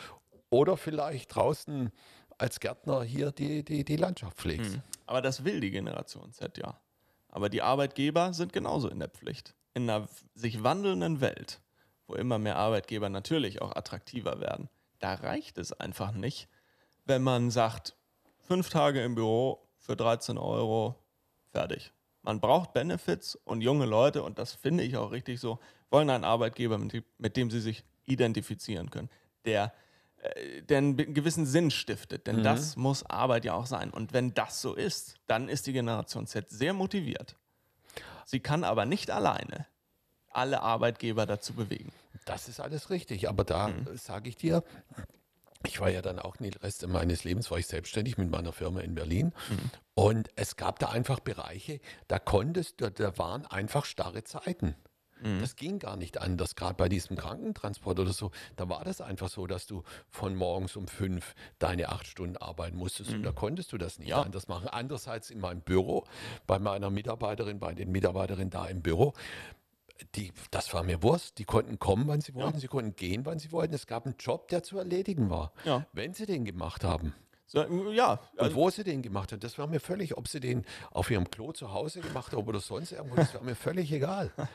oder 0.48 0.78
vielleicht 0.78 1.34
draußen 1.34 1.90
als 2.38 2.58
Gärtner 2.60 3.02
hier 3.02 3.32
die, 3.32 3.64
die, 3.64 3.84
die 3.84 3.96
Landschaft 3.96 4.38
pflegst. 4.38 4.76
Mhm. 4.76 4.82
Aber 5.06 5.20
das 5.20 5.44
will 5.44 5.60
die 5.60 5.70
Generation 5.70 6.32
Z 6.32 6.56
ja. 6.56 6.80
Aber 7.34 7.48
die 7.48 7.62
Arbeitgeber 7.62 8.32
sind 8.32 8.52
genauso 8.52 8.88
in 8.88 9.00
der 9.00 9.08
Pflicht. 9.08 9.54
In 9.74 9.90
einer 9.90 10.08
sich 10.34 10.62
wandelnden 10.62 11.20
Welt, 11.20 11.60
wo 12.06 12.14
immer 12.14 12.38
mehr 12.38 12.56
Arbeitgeber 12.56 13.08
natürlich 13.08 13.60
auch 13.60 13.74
attraktiver 13.74 14.40
werden, 14.40 14.68
da 15.00 15.14
reicht 15.14 15.58
es 15.58 15.72
einfach 15.72 16.12
nicht, 16.12 16.48
wenn 17.06 17.24
man 17.24 17.50
sagt, 17.50 17.96
fünf 18.38 18.70
Tage 18.70 19.02
im 19.02 19.16
Büro 19.16 19.66
für 19.78 19.96
13 19.96 20.38
Euro, 20.38 20.94
fertig. 21.50 21.92
Man 22.22 22.40
braucht 22.40 22.72
Benefits 22.72 23.34
und 23.34 23.62
junge 23.62 23.84
Leute, 23.84 24.22
und 24.22 24.38
das 24.38 24.52
finde 24.52 24.84
ich 24.84 24.96
auch 24.96 25.10
richtig 25.10 25.40
so, 25.40 25.58
wollen 25.90 26.10
einen 26.10 26.24
Arbeitgeber, 26.24 26.78
mit 26.78 27.36
dem 27.36 27.50
sie 27.50 27.60
sich 27.60 27.84
identifizieren 28.04 28.90
können, 28.90 29.10
der, 29.44 29.72
der 30.68 30.78
einen 30.78 30.96
gewissen 30.96 31.46
Sinn 31.46 31.70
stiftet. 31.70 32.26
Denn 32.26 32.36
mhm. 32.38 32.44
das 32.44 32.76
muss 32.76 33.04
Arbeit 33.04 33.44
ja 33.44 33.54
auch 33.54 33.66
sein. 33.66 33.90
Und 33.90 34.12
wenn 34.12 34.34
das 34.34 34.60
so 34.60 34.74
ist, 34.74 35.16
dann 35.26 35.48
ist 35.48 35.66
die 35.66 35.72
Generation 35.72 36.26
Z 36.26 36.50
sehr 36.50 36.72
motiviert. 36.72 37.36
Sie 38.24 38.40
kann 38.40 38.64
aber 38.64 38.86
nicht 38.86 39.10
alleine 39.10 39.66
alle 40.30 40.62
Arbeitgeber 40.62 41.26
dazu 41.26 41.52
bewegen. 41.52 41.92
Das 42.24 42.48
ist 42.48 42.60
alles 42.60 42.90
richtig. 42.90 43.28
Aber 43.28 43.44
da 43.44 43.68
mhm. 43.68 43.96
sage 43.96 44.28
ich 44.28 44.36
dir, 44.36 44.64
ich 45.66 45.80
war 45.80 45.90
ja 45.90 46.02
dann 46.02 46.18
auch 46.18 46.36
den 46.36 46.52
Rest 46.54 46.86
meines 46.86 47.24
Lebens 47.24 47.50
war 47.50 47.58
ich 47.58 47.66
selbstständig 47.66 48.18
mit 48.18 48.30
meiner 48.30 48.52
Firma 48.52 48.80
in 48.80 48.94
Berlin 48.94 49.32
mhm. 49.48 49.70
und 49.94 50.28
es 50.36 50.56
gab 50.56 50.78
da 50.78 50.88
einfach 50.88 51.20
Bereiche, 51.20 51.80
da 52.08 52.18
konntest 52.18 52.80
du, 52.80 52.90
da 52.90 53.16
waren 53.18 53.46
einfach 53.46 53.84
starre 53.84 54.24
Zeiten. 54.24 54.74
Mhm. 55.24 55.40
Das 55.40 55.56
ging 55.56 55.78
gar 55.78 55.96
nicht 55.96 56.20
anders, 56.20 56.54
gerade 56.54 56.74
bei 56.74 56.88
diesem 56.88 57.16
Krankentransport 57.16 57.98
oder 57.98 58.12
so. 58.12 58.30
Da 58.56 58.68
war 58.68 58.84
das 58.84 59.00
einfach 59.00 59.28
so, 59.28 59.46
dass 59.46 59.66
du 59.66 59.82
von 60.10 60.36
morgens 60.36 60.76
um 60.76 60.86
fünf 60.86 61.34
deine 61.58 61.88
acht 61.88 62.06
Stunden 62.06 62.36
arbeiten 62.36 62.76
musstest 62.76 63.10
mhm. 63.10 63.16
und 63.16 63.22
da 63.24 63.32
konntest 63.32 63.72
du 63.72 63.78
das 63.78 63.98
nicht 63.98 64.08
ja. 64.08 64.22
anders 64.22 64.48
machen. 64.48 64.68
Andererseits 64.68 65.30
in 65.30 65.40
meinem 65.40 65.62
Büro, 65.62 66.04
bei 66.46 66.58
meiner 66.58 66.90
Mitarbeiterin, 66.90 67.58
bei 67.58 67.72
den 67.72 67.90
Mitarbeiterinnen 67.90 68.50
da 68.50 68.66
im 68.66 68.82
Büro, 68.82 69.14
die, 70.14 70.32
das 70.50 70.74
war 70.74 70.82
mir 70.82 71.02
Wurst. 71.02 71.38
Die 71.38 71.44
konnten 71.44 71.78
kommen, 71.78 72.06
wann 72.06 72.20
sie 72.20 72.34
wollten, 72.34 72.54
ja. 72.54 72.60
sie 72.60 72.68
konnten 72.68 72.94
gehen, 72.96 73.24
wann 73.24 73.38
sie 73.38 73.50
wollten. 73.52 73.74
Es 73.74 73.86
gab 73.86 74.04
einen 74.04 74.16
Job, 74.18 74.48
der 74.48 74.62
zu 74.62 74.78
erledigen 74.78 75.30
war, 75.30 75.52
ja. 75.64 75.86
wenn 75.92 76.12
sie 76.12 76.26
den 76.26 76.44
gemacht 76.44 76.84
haben. 76.84 77.14
So, 77.46 77.62
ja. 77.92 78.20
Also 78.36 78.50
und 78.50 78.54
wo 78.56 78.70
sie 78.70 78.84
den 78.84 79.02
gemacht 79.02 79.32
haben, 79.32 79.40
das 79.40 79.58
war 79.58 79.66
mir 79.66 79.80
völlig, 79.80 80.16
ob 80.16 80.28
sie 80.28 80.40
den 80.40 80.64
auf 80.90 81.10
ihrem 81.10 81.30
Klo 81.30 81.52
zu 81.52 81.72
Hause 81.72 82.00
gemacht 82.00 82.32
haben 82.32 82.46
oder 82.46 82.60
sonst 82.60 82.92
irgendwo, 82.92 83.16
das 83.16 83.32
war 83.34 83.42
mir 83.42 83.54
völlig 83.54 83.90
egal. 83.92 84.30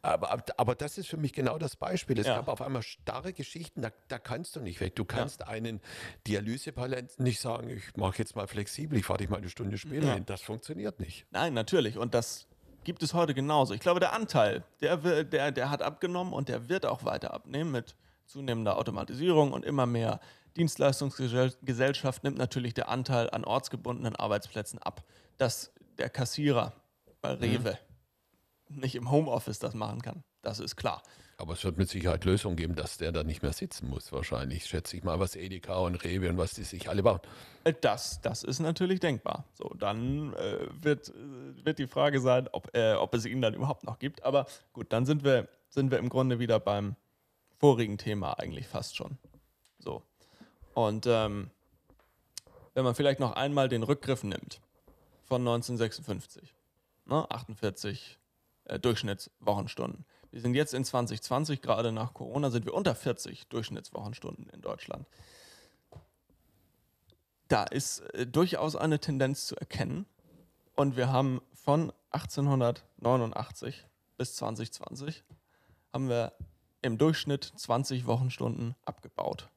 Aber, 0.00 0.42
aber 0.56 0.74
das 0.74 0.96
ist 0.96 1.08
für 1.08 1.16
mich 1.16 1.32
genau 1.32 1.58
das 1.58 1.74
Beispiel. 1.74 2.18
Es 2.20 2.26
ja. 2.26 2.36
gab 2.36 2.48
auf 2.48 2.62
einmal 2.62 2.82
starre 2.82 3.32
Geschichten, 3.32 3.82
da, 3.82 3.90
da 4.06 4.18
kannst 4.18 4.54
du 4.54 4.60
nicht 4.60 4.80
weg. 4.80 4.94
Du 4.94 5.04
kannst 5.04 5.40
ja. 5.40 5.48
einen 5.48 5.80
Dialysepatienten 6.26 7.24
nicht 7.24 7.40
sagen, 7.40 7.68
ich 7.70 7.96
mache 7.96 8.18
jetzt 8.18 8.36
mal 8.36 8.46
flexibel, 8.46 8.98
ich 8.98 9.04
fahre 9.04 9.18
dich 9.18 9.28
mal 9.28 9.38
eine 9.38 9.48
Stunde 9.48 9.76
später 9.76 10.06
ja. 10.06 10.14
hin. 10.14 10.24
Das 10.26 10.42
funktioniert 10.42 11.00
nicht. 11.00 11.26
Nein, 11.30 11.52
natürlich. 11.52 11.98
Und 11.98 12.14
das 12.14 12.46
gibt 12.84 13.02
es 13.02 13.12
heute 13.12 13.34
genauso. 13.34 13.74
Ich 13.74 13.80
glaube, 13.80 13.98
der 13.98 14.12
Anteil, 14.12 14.62
der, 14.80 15.24
der, 15.24 15.50
der 15.50 15.70
hat 15.70 15.82
abgenommen 15.82 16.32
und 16.32 16.48
der 16.48 16.68
wird 16.68 16.86
auch 16.86 17.04
weiter 17.04 17.34
abnehmen 17.34 17.72
mit 17.72 17.96
zunehmender 18.26 18.78
Automatisierung 18.78 19.52
und 19.52 19.64
immer 19.64 19.86
mehr 19.86 20.20
Dienstleistungsgesellschaft 20.56 22.24
nimmt 22.24 22.38
natürlich 22.38 22.74
der 22.74 22.88
Anteil 22.88 23.30
an 23.30 23.44
ortsgebundenen 23.44 24.16
Arbeitsplätzen 24.16 24.78
ab. 24.78 25.04
Dass 25.38 25.72
der 25.98 26.08
Kassierer 26.08 26.72
bei 27.20 27.34
mhm. 27.34 27.42
Rewe 27.42 27.72
mhm 27.72 27.87
nicht 28.70 28.94
im 28.94 29.10
Homeoffice 29.10 29.58
das 29.58 29.74
machen 29.74 30.02
kann. 30.02 30.22
Das 30.42 30.60
ist 30.60 30.76
klar. 30.76 31.02
Aber 31.40 31.52
es 31.52 31.64
wird 31.64 31.78
mit 31.78 31.88
Sicherheit 31.88 32.24
Lösungen 32.24 32.56
geben, 32.56 32.74
dass 32.74 32.98
der 32.98 33.12
da 33.12 33.22
nicht 33.22 33.42
mehr 33.42 33.52
sitzen 33.52 33.88
muss, 33.88 34.10
wahrscheinlich. 34.10 34.66
Schätze 34.66 34.96
ich 34.96 35.04
mal, 35.04 35.20
was 35.20 35.36
Edeka 35.36 35.76
und 35.78 35.94
Rewe 36.02 36.28
und 36.28 36.36
was 36.36 36.54
die 36.54 36.64
sich 36.64 36.88
alle 36.88 37.02
bauen. 37.02 37.20
Äh, 37.62 37.74
das, 37.80 38.20
das 38.22 38.42
ist 38.42 38.58
natürlich 38.58 38.98
denkbar. 38.98 39.44
So, 39.54 39.72
dann 39.78 40.32
äh, 40.34 40.66
wird, 40.82 41.10
äh, 41.10 41.64
wird 41.64 41.78
die 41.78 41.86
Frage 41.86 42.20
sein, 42.20 42.48
ob, 42.50 42.74
äh, 42.76 42.94
ob 42.94 43.14
es 43.14 43.24
ihn 43.24 43.40
dann 43.40 43.54
überhaupt 43.54 43.84
noch 43.84 44.00
gibt. 44.00 44.24
Aber 44.24 44.46
gut, 44.72 44.92
dann 44.92 45.06
sind 45.06 45.22
wir, 45.22 45.48
sind 45.70 45.92
wir 45.92 45.98
im 45.98 46.08
Grunde 46.08 46.40
wieder 46.40 46.58
beim 46.58 46.96
vorigen 47.58 47.98
Thema 47.98 48.38
eigentlich 48.38 48.66
fast 48.66 48.96
schon. 48.96 49.16
So. 49.78 50.02
Und 50.74 51.06
ähm, 51.06 51.50
wenn 52.74 52.84
man 52.84 52.96
vielleicht 52.96 53.20
noch 53.20 53.32
einmal 53.32 53.68
den 53.68 53.84
Rückgriff 53.84 54.24
nimmt 54.24 54.60
von 55.24 55.42
1956, 55.42 56.54
ne, 57.06 57.30
48 57.30 58.18
äh, 58.68 58.78
Durchschnittswochenstunden. 58.78 60.04
Wir 60.30 60.40
sind 60.40 60.54
jetzt 60.54 60.74
in 60.74 60.84
2020, 60.84 61.62
gerade 61.62 61.92
nach 61.92 62.14
Corona, 62.14 62.50
sind 62.50 62.66
wir 62.66 62.74
unter 62.74 62.94
40 62.94 63.48
Durchschnittswochenstunden 63.48 64.48
in 64.50 64.60
Deutschland. 64.60 65.06
Da 67.48 67.64
ist 67.64 68.00
äh, 68.14 68.26
durchaus 68.26 68.76
eine 68.76 68.98
Tendenz 69.00 69.46
zu 69.46 69.56
erkennen. 69.56 70.06
Und 70.74 70.96
wir 70.96 71.10
haben 71.10 71.40
von 71.54 71.92
1889 72.10 73.86
bis 74.16 74.36
2020 74.36 75.24
haben 75.92 76.08
wir 76.08 76.32
im 76.82 76.98
Durchschnitt 76.98 77.52
20 77.56 78.06
Wochenstunden 78.06 78.74
abgebaut. 78.84 79.48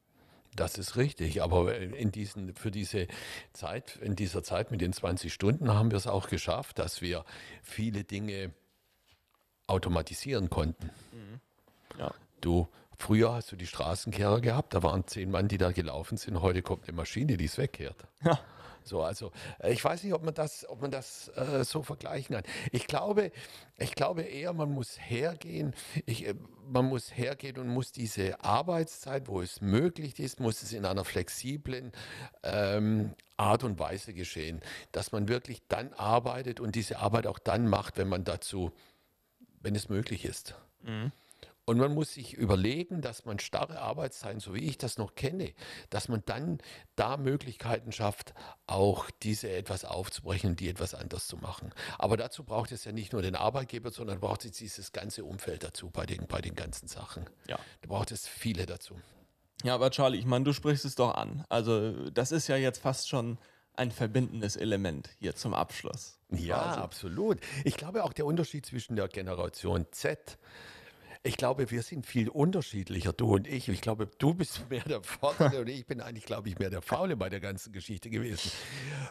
Das 0.54 0.76
ist 0.76 0.96
richtig, 0.96 1.42
aber 1.42 1.78
in 1.78 2.12
diesen, 2.12 2.54
für 2.54 2.70
diese 2.70 3.06
Zeit, 3.52 3.96
in 4.02 4.16
dieser 4.16 4.42
Zeit 4.42 4.70
mit 4.70 4.82
den 4.82 4.92
20 4.92 5.32
Stunden 5.32 5.72
haben 5.72 5.90
wir 5.90 5.96
es 5.96 6.06
auch 6.06 6.28
geschafft, 6.28 6.78
dass 6.78 7.00
wir 7.00 7.24
viele 7.62 8.04
Dinge 8.04 8.52
automatisieren 9.72 10.50
konnten. 10.50 10.90
Mhm. 11.12 11.40
Ja. 11.98 12.14
Du, 12.40 12.68
früher 12.96 13.32
hast 13.32 13.50
du 13.50 13.56
die 13.56 13.66
Straßenkehrer 13.66 14.40
gehabt, 14.40 14.74
da 14.74 14.82
waren 14.82 15.06
zehn 15.06 15.30
Mann, 15.30 15.48
die 15.48 15.58
da 15.58 15.72
gelaufen 15.72 16.16
sind. 16.16 16.40
Heute 16.40 16.62
kommt 16.62 16.88
eine 16.88 16.96
Maschine, 16.96 17.36
die 17.36 17.46
es 17.46 17.58
wegkehrt. 17.58 18.06
Ja. 18.24 18.38
So, 18.84 19.02
also 19.02 19.32
äh, 19.60 19.72
ich 19.72 19.84
weiß 19.84 20.02
nicht, 20.02 20.12
ob 20.12 20.24
man 20.24 20.34
das, 20.34 20.68
ob 20.68 20.82
man 20.82 20.90
das 20.90 21.28
äh, 21.36 21.64
so 21.64 21.82
vergleichen 21.82 22.34
kann. 22.34 22.44
Ich 22.72 22.86
glaube, 22.86 23.30
ich 23.78 23.94
glaube 23.94 24.22
eher, 24.22 24.52
man 24.52 24.72
muss 24.72 24.98
hergehen. 24.98 25.74
Ich, 26.06 26.26
äh, 26.26 26.34
man 26.68 26.86
muss 26.86 27.16
hergehen 27.16 27.58
und 27.58 27.68
muss 27.68 27.92
diese 27.92 28.42
Arbeitszeit, 28.42 29.28
wo 29.28 29.40
es 29.40 29.60
möglich 29.60 30.18
ist, 30.18 30.40
muss 30.40 30.62
es 30.62 30.72
in 30.72 30.84
einer 30.84 31.04
flexiblen 31.04 31.92
ähm, 32.42 33.14
Art 33.36 33.64
und 33.64 33.78
Weise 33.78 34.14
geschehen, 34.14 34.60
dass 34.92 35.12
man 35.12 35.28
wirklich 35.28 35.62
dann 35.68 35.92
arbeitet 35.94 36.60
und 36.60 36.74
diese 36.74 36.98
Arbeit 36.98 37.26
auch 37.26 37.38
dann 37.38 37.68
macht, 37.68 37.98
wenn 37.98 38.08
man 38.08 38.24
dazu, 38.24 38.72
wenn 39.62 39.74
es 39.74 39.88
möglich 39.88 40.24
ist. 40.24 40.54
Mhm. 40.82 41.12
Und 41.64 41.78
man 41.78 41.94
muss 41.94 42.14
sich 42.14 42.34
überlegen, 42.34 43.02
dass 43.02 43.24
man 43.24 43.38
starre 43.38 43.80
Arbeitszeiten, 43.80 44.40
so 44.40 44.52
wie 44.52 44.64
ich 44.64 44.78
das 44.78 44.98
noch 44.98 45.14
kenne, 45.14 45.52
dass 45.90 46.08
man 46.08 46.22
dann 46.26 46.58
da 46.96 47.16
Möglichkeiten 47.16 47.92
schafft, 47.92 48.34
auch 48.66 49.08
diese 49.22 49.48
etwas 49.48 49.84
aufzubrechen 49.84 50.50
und 50.50 50.60
die 50.60 50.68
etwas 50.68 50.92
anders 50.92 51.28
zu 51.28 51.36
machen. 51.36 51.72
Aber 51.98 52.16
dazu 52.16 52.42
braucht 52.42 52.72
es 52.72 52.84
ja 52.84 52.90
nicht 52.90 53.12
nur 53.12 53.22
den 53.22 53.36
Arbeitgeber, 53.36 53.92
sondern 53.92 54.18
braucht 54.18 54.44
es 54.44 54.52
dieses 54.52 54.90
ganze 54.90 55.24
Umfeld 55.24 55.62
dazu 55.62 55.88
bei 55.88 56.04
den, 56.04 56.26
bei 56.26 56.40
den 56.40 56.56
ganzen 56.56 56.88
Sachen. 56.88 57.30
Ja. 57.46 57.60
Da 57.82 57.88
braucht 57.88 58.10
es 58.10 58.26
viele 58.26 58.66
dazu. 58.66 58.96
Ja, 59.62 59.76
aber 59.76 59.90
Charlie, 59.90 60.18
ich 60.18 60.26
meine, 60.26 60.44
du 60.44 60.52
sprichst 60.52 60.84
es 60.84 60.96
doch 60.96 61.14
an. 61.14 61.44
Also 61.48 62.10
das 62.10 62.32
ist 62.32 62.48
ja 62.48 62.56
jetzt 62.56 62.82
fast 62.82 63.08
schon 63.08 63.38
ein 63.74 63.90
verbindendes 63.90 64.56
Element 64.56 65.10
hier 65.18 65.34
zum 65.34 65.54
Abschluss. 65.54 66.18
Ja, 66.30 66.62
also. 66.62 66.80
absolut. 66.80 67.38
Ich 67.64 67.76
glaube 67.76 68.04
auch 68.04 68.12
der 68.12 68.26
Unterschied 68.26 68.66
zwischen 68.66 68.96
der 68.96 69.08
Generation 69.08 69.86
Z 69.90 70.38
ich 71.24 71.36
glaube, 71.36 71.70
wir 71.70 71.82
sind 71.82 72.04
viel 72.04 72.28
unterschiedlicher, 72.28 73.12
du 73.12 73.34
und 73.34 73.46
ich. 73.46 73.68
Ich 73.68 73.80
glaube, 73.80 74.08
du 74.18 74.34
bist 74.34 74.62
mehr 74.70 74.82
der 74.82 75.02
Fordernde 75.02 75.60
und 75.60 75.68
ich 75.68 75.86
bin 75.86 76.00
eigentlich, 76.00 76.24
glaube 76.24 76.48
ich, 76.48 76.58
mehr 76.58 76.70
der 76.70 76.82
Faule 76.82 77.16
bei 77.16 77.28
der 77.28 77.38
ganzen 77.38 77.72
Geschichte 77.72 78.10
gewesen. 78.10 78.50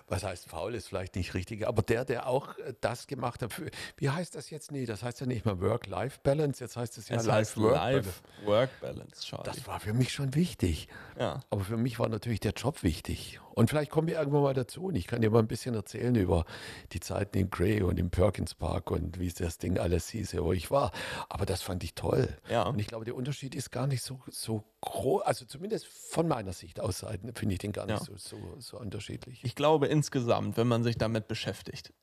Was 0.08 0.24
heißt 0.24 0.50
faul 0.50 0.76
ist 0.76 0.88
vielleicht 0.88 1.16
nicht 1.16 1.34
richtig, 1.34 1.66
aber 1.66 1.82
der, 1.82 2.04
der 2.04 2.28
auch 2.28 2.58
äh, 2.58 2.74
das 2.82 3.08
gemacht 3.08 3.42
hat. 3.42 3.54
Wie 3.96 4.10
heißt 4.10 4.36
das 4.36 4.50
jetzt? 4.50 4.72
Nee, 4.72 4.86
das 4.86 5.04
heißt 5.04 5.22
ja 5.22 5.26
nicht 5.26 5.46
mal 5.46 5.62
Work-Life-Balance, 5.62 6.62
jetzt 6.62 6.76
heißt 6.76 6.98
es 6.98 7.08
ja 7.08 7.22
Life-Work-Balance. 7.22 9.32
Life 9.32 9.44
das 9.46 9.66
war 9.66 9.80
für 9.80 9.94
mich 9.94 10.12
schon 10.12 10.36
wichtig. 10.36 10.90
Ja. 11.18 11.40
Aber 11.50 11.64
für 11.64 11.78
mich 11.78 11.98
war 11.98 12.10
natürlich 12.10 12.42
der 12.42 12.54
Job 12.54 12.84
wichtig. 12.84 13.40
Und 13.54 13.70
vielleicht 13.70 13.92
kommen 13.92 14.08
wir 14.08 14.18
irgendwann 14.18 14.44
mal 14.44 14.54
dazu 14.54 14.86
und 14.86 14.96
ich 14.96 15.08
kann 15.08 15.22
dir 15.22 15.30
mal 15.30 15.40
ein 15.40 15.48
bisschen 15.48 15.76
erzählen 15.76 16.16
über 16.16 16.46
die 16.92 17.00
Zeiten 17.00 17.38
in 17.38 17.50
Gray 17.50 17.82
und 17.82 18.00
im 18.00 18.10
Perkins 18.10 18.56
Park 18.56 18.92
und 18.92 19.20
wie 19.20 19.30
das 19.30 19.58
Ding 19.58 19.78
alles 19.78 20.10
hieß, 20.10 20.38
wo 20.38 20.54
ich 20.54 20.72
war. 20.72 20.92
Aber 21.30 21.46
das 21.46 21.62
fand 21.62 21.84
ich 21.84 21.96
toll. 21.96 22.30
Ja. 22.50 22.64
Und 22.64 22.80
ich 22.80 22.88
glaube, 22.88 23.06
der 23.06 23.16
Unterschied 23.16 23.56
ist 23.56 23.72
gar 23.72 23.88
nicht 23.88 24.04
so, 24.04 24.20
so 24.30 24.64
groß, 24.82 25.24
also 25.24 25.46
zumindest 25.46 25.88
von 25.88 26.28
meiner 26.28 26.54
Sicht 26.54 26.80
aus 26.80 27.06
finde 27.36 27.54
ich 27.54 27.60
den 27.60 27.72
gar 27.72 27.86
nicht 27.86 28.00
ja. 28.00 28.06
so, 28.06 28.18
so, 28.18 28.38
so 28.60 28.80
unterschiedlich. 28.80 29.44
Ich 29.44 29.56
glaube 29.56 29.88
insgesamt, 29.88 30.58
wenn 30.58 30.68
man 30.68 30.84
sich 30.84 30.98
damit 30.98 31.28
beschäftigt, 31.28 31.94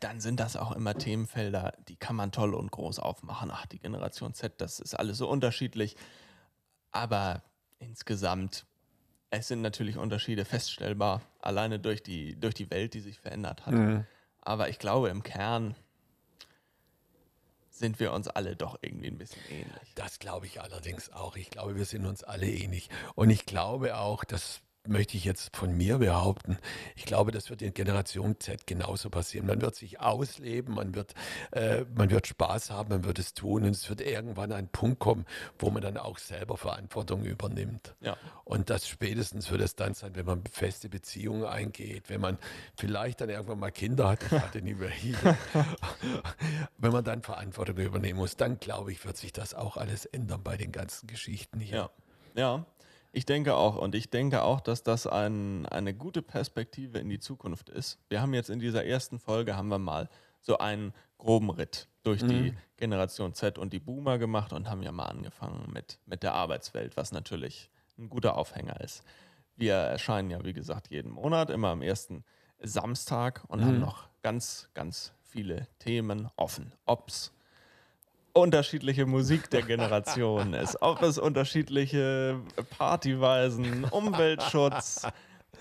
dann 0.00 0.20
sind 0.20 0.40
das 0.40 0.56
auch 0.56 0.72
immer 0.72 0.94
Themenfelder, 0.94 1.72
die 1.88 1.96
kann 1.96 2.14
man 2.14 2.30
toll 2.30 2.54
und 2.54 2.70
groß 2.70 2.98
aufmachen. 2.98 3.50
Ach, 3.50 3.66
die 3.66 3.78
Generation 3.78 4.34
Z, 4.34 4.60
das 4.60 4.80
ist 4.80 4.94
alles 4.94 5.18
so 5.18 5.28
unterschiedlich. 5.28 5.96
Aber 6.90 7.42
insgesamt 7.78 8.66
es 9.30 9.48
sind 9.48 9.62
natürlich 9.62 9.98
Unterschiede 9.98 10.44
feststellbar, 10.44 11.22
alleine 11.40 11.78
durch 11.78 12.02
die, 12.02 12.38
durch 12.38 12.54
die 12.54 12.70
Welt, 12.70 12.94
die 12.94 13.00
sich 13.00 13.18
verändert 13.18 13.66
hat. 13.66 13.74
Mhm. 13.74 14.04
Aber 14.40 14.68
ich 14.68 14.78
glaube, 14.78 15.08
im 15.08 15.22
Kern 15.22 15.74
sind 17.70 18.00
wir 18.00 18.12
uns 18.12 18.28
alle 18.28 18.56
doch 18.56 18.78
irgendwie 18.80 19.08
ein 19.08 19.18
bisschen 19.18 19.42
ähnlich. 19.50 19.94
Das 19.94 20.18
glaube 20.18 20.46
ich 20.46 20.60
allerdings 20.60 21.12
auch. 21.12 21.36
Ich 21.36 21.50
glaube, 21.50 21.76
wir 21.76 21.84
sind 21.84 22.06
uns 22.06 22.24
alle 22.24 22.50
ähnlich. 22.50 22.88
Und 23.14 23.30
ich 23.30 23.46
glaube 23.46 23.96
auch, 23.96 24.24
dass 24.24 24.60
möchte 24.88 25.16
ich 25.16 25.24
jetzt 25.24 25.56
von 25.56 25.76
mir 25.76 25.98
behaupten. 25.98 26.58
Ich 26.96 27.04
glaube, 27.04 27.30
das 27.30 27.50
wird 27.50 27.62
in 27.62 27.74
Generation 27.74 28.38
Z 28.40 28.66
genauso 28.66 29.10
passieren. 29.10 29.46
Man 29.46 29.60
wird 29.60 29.74
sich 29.74 30.00
ausleben, 30.00 30.74
man 30.74 30.94
wird, 30.94 31.14
äh, 31.52 31.84
man 31.94 32.10
wird 32.10 32.26
Spaß 32.26 32.70
haben, 32.70 32.88
man 32.88 33.04
wird 33.04 33.18
es 33.18 33.34
tun 33.34 33.64
und 33.64 33.70
es 33.70 33.88
wird 33.88 34.00
irgendwann 34.00 34.52
ein 34.52 34.68
Punkt 34.68 34.98
kommen, 34.98 35.26
wo 35.58 35.70
man 35.70 35.82
dann 35.82 35.96
auch 35.96 36.18
selber 36.18 36.56
Verantwortung 36.56 37.24
übernimmt. 37.24 37.94
Ja. 38.00 38.16
Und 38.44 38.70
das 38.70 38.88
spätestens 38.88 39.50
wird 39.50 39.60
es 39.60 39.76
dann 39.76 39.94
sein, 39.94 40.14
wenn 40.14 40.26
man 40.26 40.44
feste 40.50 40.88
Beziehungen 40.88 41.44
eingeht, 41.44 42.08
wenn 42.08 42.20
man 42.20 42.38
vielleicht 42.76 43.20
dann 43.20 43.28
irgendwann 43.28 43.58
mal 43.58 43.70
Kinder 43.70 44.08
hat, 44.08 44.22
ich 44.22 44.32
hatte 44.32 44.62
nie 44.62 44.74
mehr 44.74 44.90
hier. 44.90 45.16
wenn 46.78 46.92
man 46.92 47.04
dann 47.04 47.22
Verantwortung 47.22 47.76
übernehmen 47.76 48.18
muss, 48.18 48.36
dann 48.36 48.58
glaube 48.58 48.92
ich, 48.92 49.04
wird 49.04 49.16
sich 49.16 49.32
das 49.32 49.54
auch 49.54 49.76
alles 49.76 50.06
ändern 50.06 50.42
bei 50.42 50.56
den 50.56 50.72
ganzen 50.72 51.06
Geschichten 51.06 51.60
hier. 51.60 51.76
Ja. 51.76 51.90
Ja, 52.34 52.64
ich 53.12 53.26
denke 53.26 53.56
auch. 53.56 53.76
Und 53.76 53.94
ich 53.94 54.10
denke 54.10 54.42
auch, 54.42 54.60
dass 54.60 54.82
das 54.82 55.06
ein, 55.06 55.66
eine 55.66 55.94
gute 55.94 56.22
Perspektive 56.22 56.98
in 56.98 57.08
die 57.08 57.18
Zukunft 57.18 57.68
ist. 57.68 57.98
Wir 58.08 58.20
haben 58.20 58.34
jetzt 58.34 58.50
in 58.50 58.58
dieser 58.58 58.84
ersten 58.84 59.18
Folge, 59.18 59.56
haben 59.56 59.68
wir 59.68 59.78
mal 59.78 60.08
so 60.40 60.58
einen 60.58 60.92
groben 61.18 61.50
Ritt 61.50 61.88
durch 62.02 62.22
mhm. 62.22 62.28
die 62.28 62.54
Generation 62.76 63.34
Z 63.34 63.58
und 63.58 63.72
die 63.72 63.80
Boomer 63.80 64.18
gemacht 64.18 64.52
und 64.52 64.70
haben 64.70 64.82
ja 64.82 64.92
mal 64.92 65.06
angefangen 65.06 65.70
mit, 65.72 65.98
mit 66.06 66.22
der 66.22 66.34
Arbeitswelt, 66.34 66.96
was 66.96 67.12
natürlich 67.12 67.70
ein 67.98 68.08
guter 68.08 68.36
Aufhänger 68.36 68.80
ist. 68.80 69.02
Wir 69.56 69.74
erscheinen 69.74 70.30
ja, 70.30 70.44
wie 70.44 70.52
gesagt, 70.52 70.90
jeden 70.90 71.10
Monat, 71.10 71.50
immer 71.50 71.68
am 71.68 71.82
ersten 71.82 72.24
Samstag 72.60 73.42
und 73.48 73.60
mhm. 73.60 73.64
haben 73.64 73.80
noch 73.80 74.08
ganz, 74.22 74.68
ganz 74.74 75.12
viele 75.24 75.66
Themen 75.78 76.30
offen. 76.36 76.72
Ob's 76.86 77.32
unterschiedliche 78.38 79.06
Musik 79.06 79.50
der 79.50 79.62
Generation 79.62 80.54
ist, 80.54 80.80
ob 80.80 81.02
es 81.02 81.18
unterschiedliche 81.18 82.40
Partyweisen, 82.78 83.84
Umweltschutz 83.84 85.06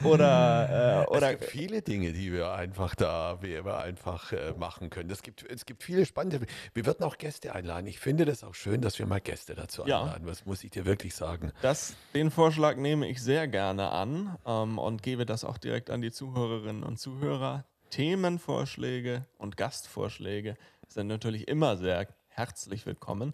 oder, 0.04 1.06
äh, 1.10 1.16
oder 1.16 1.34
es 1.34 1.40
gibt 1.40 1.52
viele 1.52 1.82
Dinge, 1.82 2.14
die 2.14 2.32
wir 2.32 2.52
einfach 2.52 2.94
da 2.96 3.40
wir 3.42 3.78
einfach 3.78 4.32
äh, 4.32 4.54
machen 4.58 4.90
können. 4.90 5.10
Es 5.10 5.24
gibt, 5.24 5.44
es 5.50 5.66
gibt 5.66 5.84
viele 5.84 6.06
spannende. 6.06 6.46
Wir 6.74 6.86
würden 6.86 7.04
auch 7.04 7.18
Gäste 7.18 7.54
einladen. 7.54 7.88
Ich 7.88 8.00
finde 8.00 8.26
das 8.26 8.44
auch 8.44 8.54
schön, 8.54 8.82
dass 8.82 9.00
wir 9.00 9.08
mal 9.08 9.22
Gäste 9.22 9.56
dazu 9.56 9.84
einladen. 9.84 10.24
Ja. 10.24 10.30
Das 10.30 10.46
muss 10.46 10.64
ich 10.64 10.72
dir 10.72 10.86
wirklich 10.86 11.16
sagen. 11.16 11.52
Das, 11.62 11.96
den 12.14 12.30
Vorschlag 12.30 12.78
nehme 12.78 13.08
ich 13.08 13.22
sehr 13.22 13.48
gerne 13.48 13.90
an 13.90 14.38
ähm, 14.46 14.78
und 14.78 15.02
gebe 15.02 15.26
das 15.26 15.44
auch 15.44 15.58
direkt 15.58 15.90
an 15.90 16.02
die 16.02 16.12
Zuhörerinnen 16.12 16.84
und 16.84 16.98
Zuhörer. 17.00 17.66
Themenvorschläge 17.90 19.26
und 19.38 19.58
Gastvorschläge 19.58 20.58
sind 20.88 21.08
natürlich 21.08 21.48
immer 21.48 21.78
sehr 21.78 22.08
herzlich 22.38 22.86
willkommen. 22.86 23.34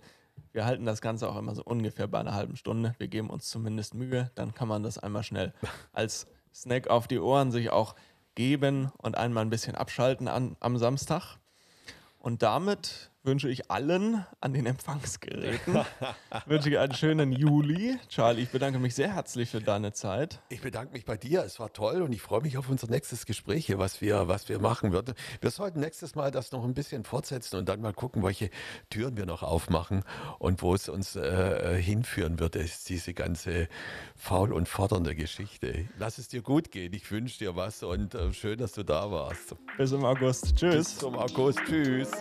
Wir 0.54 0.64
halten 0.64 0.86
das 0.86 1.02
Ganze 1.02 1.28
auch 1.28 1.36
immer 1.36 1.54
so 1.54 1.62
ungefähr 1.62 2.08
bei 2.08 2.20
einer 2.20 2.36
halben 2.36 2.56
Stunde. 2.56 2.96
Wir 3.00 3.10
geben 3.10 3.30
uns 3.30 3.50
zumindest 3.50 3.96
Mühe. 3.96 4.32
Dann 4.36 4.54
kann 4.54 4.70
man 4.70 4.82
das 4.82 4.98
einmal 4.98 5.24
schnell 5.24 5.54
als 5.92 6.26
Snack 6.54 6.88
auf 6.88 7.10
die 7.10 7.20
Ohren 7.20 7.52
sich 7.52 7.70
auch 7.70 7.96
geben 8.36 8.94
und 8.98 9.18
einmal 9.18 9.44
ein 9.44 9.50
bisschen 9.50 9.76
abschalten 9.76 10.30
an, 10.30 10.56
am 10.62 10.78
Samstag. 10.78 11.38
Und 12.18 12.44
damit 12.44 13.12
wünsche 13.24 13.50
ich 13.50 13.72
allen 13.72 14.26
an 14.42 14.54
den 14.54 14.66
Empfangsgeräten, 14.66 15.80
wünsche 16.46 16.70
ich 16.70 16.78
einen 16.78 16.94
schönen 16.94 17.32
Juli. 17.32 17.98
Charlie, 18.10 18.44
ich 18.44 18.50
bedanke 18.50 18.80
mich 18.80 18.96
sehr 18.96 19.14
herzlich 19.16 19.50
für 19.50 19.62
deine 19.62 19.94
Zeit. 19.94 20.42
Ich 20.50 20.62
bedanke 20.62 20.94
mich 20.94 21.06
bei 21.06 21.16
dir. 21.16 21.44
Es 21.44 21.60
war 21.60 21.72
toll 21.72 22.02
und 22.02 22.12
ich 22.12 22.22
freue 22.22 22.42
mich 22.42 22.58
auf 22.58 22.70
unser 22.70 22.88
nächstes 22.88 23.26
Gespräch 23.26 23.66
hier, 23.66 23.80
was 23.80 24.02
wir, 24.02 24.28
was 24.28 24.50
wir 24.50 24.60
machen 24.60 24.92
würden. 24.92 25.16
Wir 25.42 25.52
sollten 25.52 25.80
nächstes 25.80 26.16
Mal 26.16 26.32
das 26.32 26.52
noch 26.52 26.64
ein 26.66 26.74
bisschen 26.74 27.04
fortsetzen 27.06 27.58
und 27.58 27.70
dann 27.70 27.82
mal 27.82 27.94
gucken, 27.94 28.24
welche 28.24 28.50
Türen 28.90 29.16
wir 29.16 29.26
noch 29.26 29.42
aufmachen 29.42 30.04
und 30.40 30.62
wo 30.62 30.76
es 30.76 30.90
uns 30.90 31.16
äh, 31.16 31.82
hinführen 31.82 32.40
wird, 32.40 32.56
ist 32.56 32.90
diese 32.90 33.14
ganze 33.14 33.70
faul 34.16 34.52
und 34.52 34.68
fordernde 34.68 35.16
Geschichte. 35.16 35.86
Lass 35.98 36.18
es 36.18 36.28
dir 36.28 36.42
gut 36.42 36.72
gehen. 36.72 36.94
Ich 36.94 37.10
wünsche 37.10 37.40
dir 37.40 37.56
was 37.56 37.84
und 37.84 38.16
äh, 38.16 38.34
schön, 38.34 38.58
dass 38.58 38.74
du 38.74 38.84
da 38.84 39.10
warst. 39.12 39.56
Bis 39.78 39.92
im 39.94 40.04
August. 40.04 40.56
Tschüss. 40.58 40.76
Bis 40.76 40.98
zum 40.98 41.16
August. 41.16 41.60
Tschüss. 41.66 42.12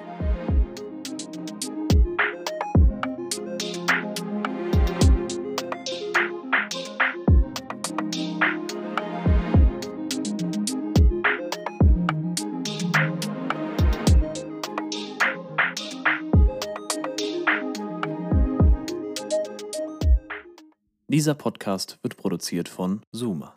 Dieser 21.12 21.34
Podcast 21.34 21.98
wird 22.00 22.16
produziert 22.16 22.70
von 22.70 23.02
Zoomer. 23.12 23.50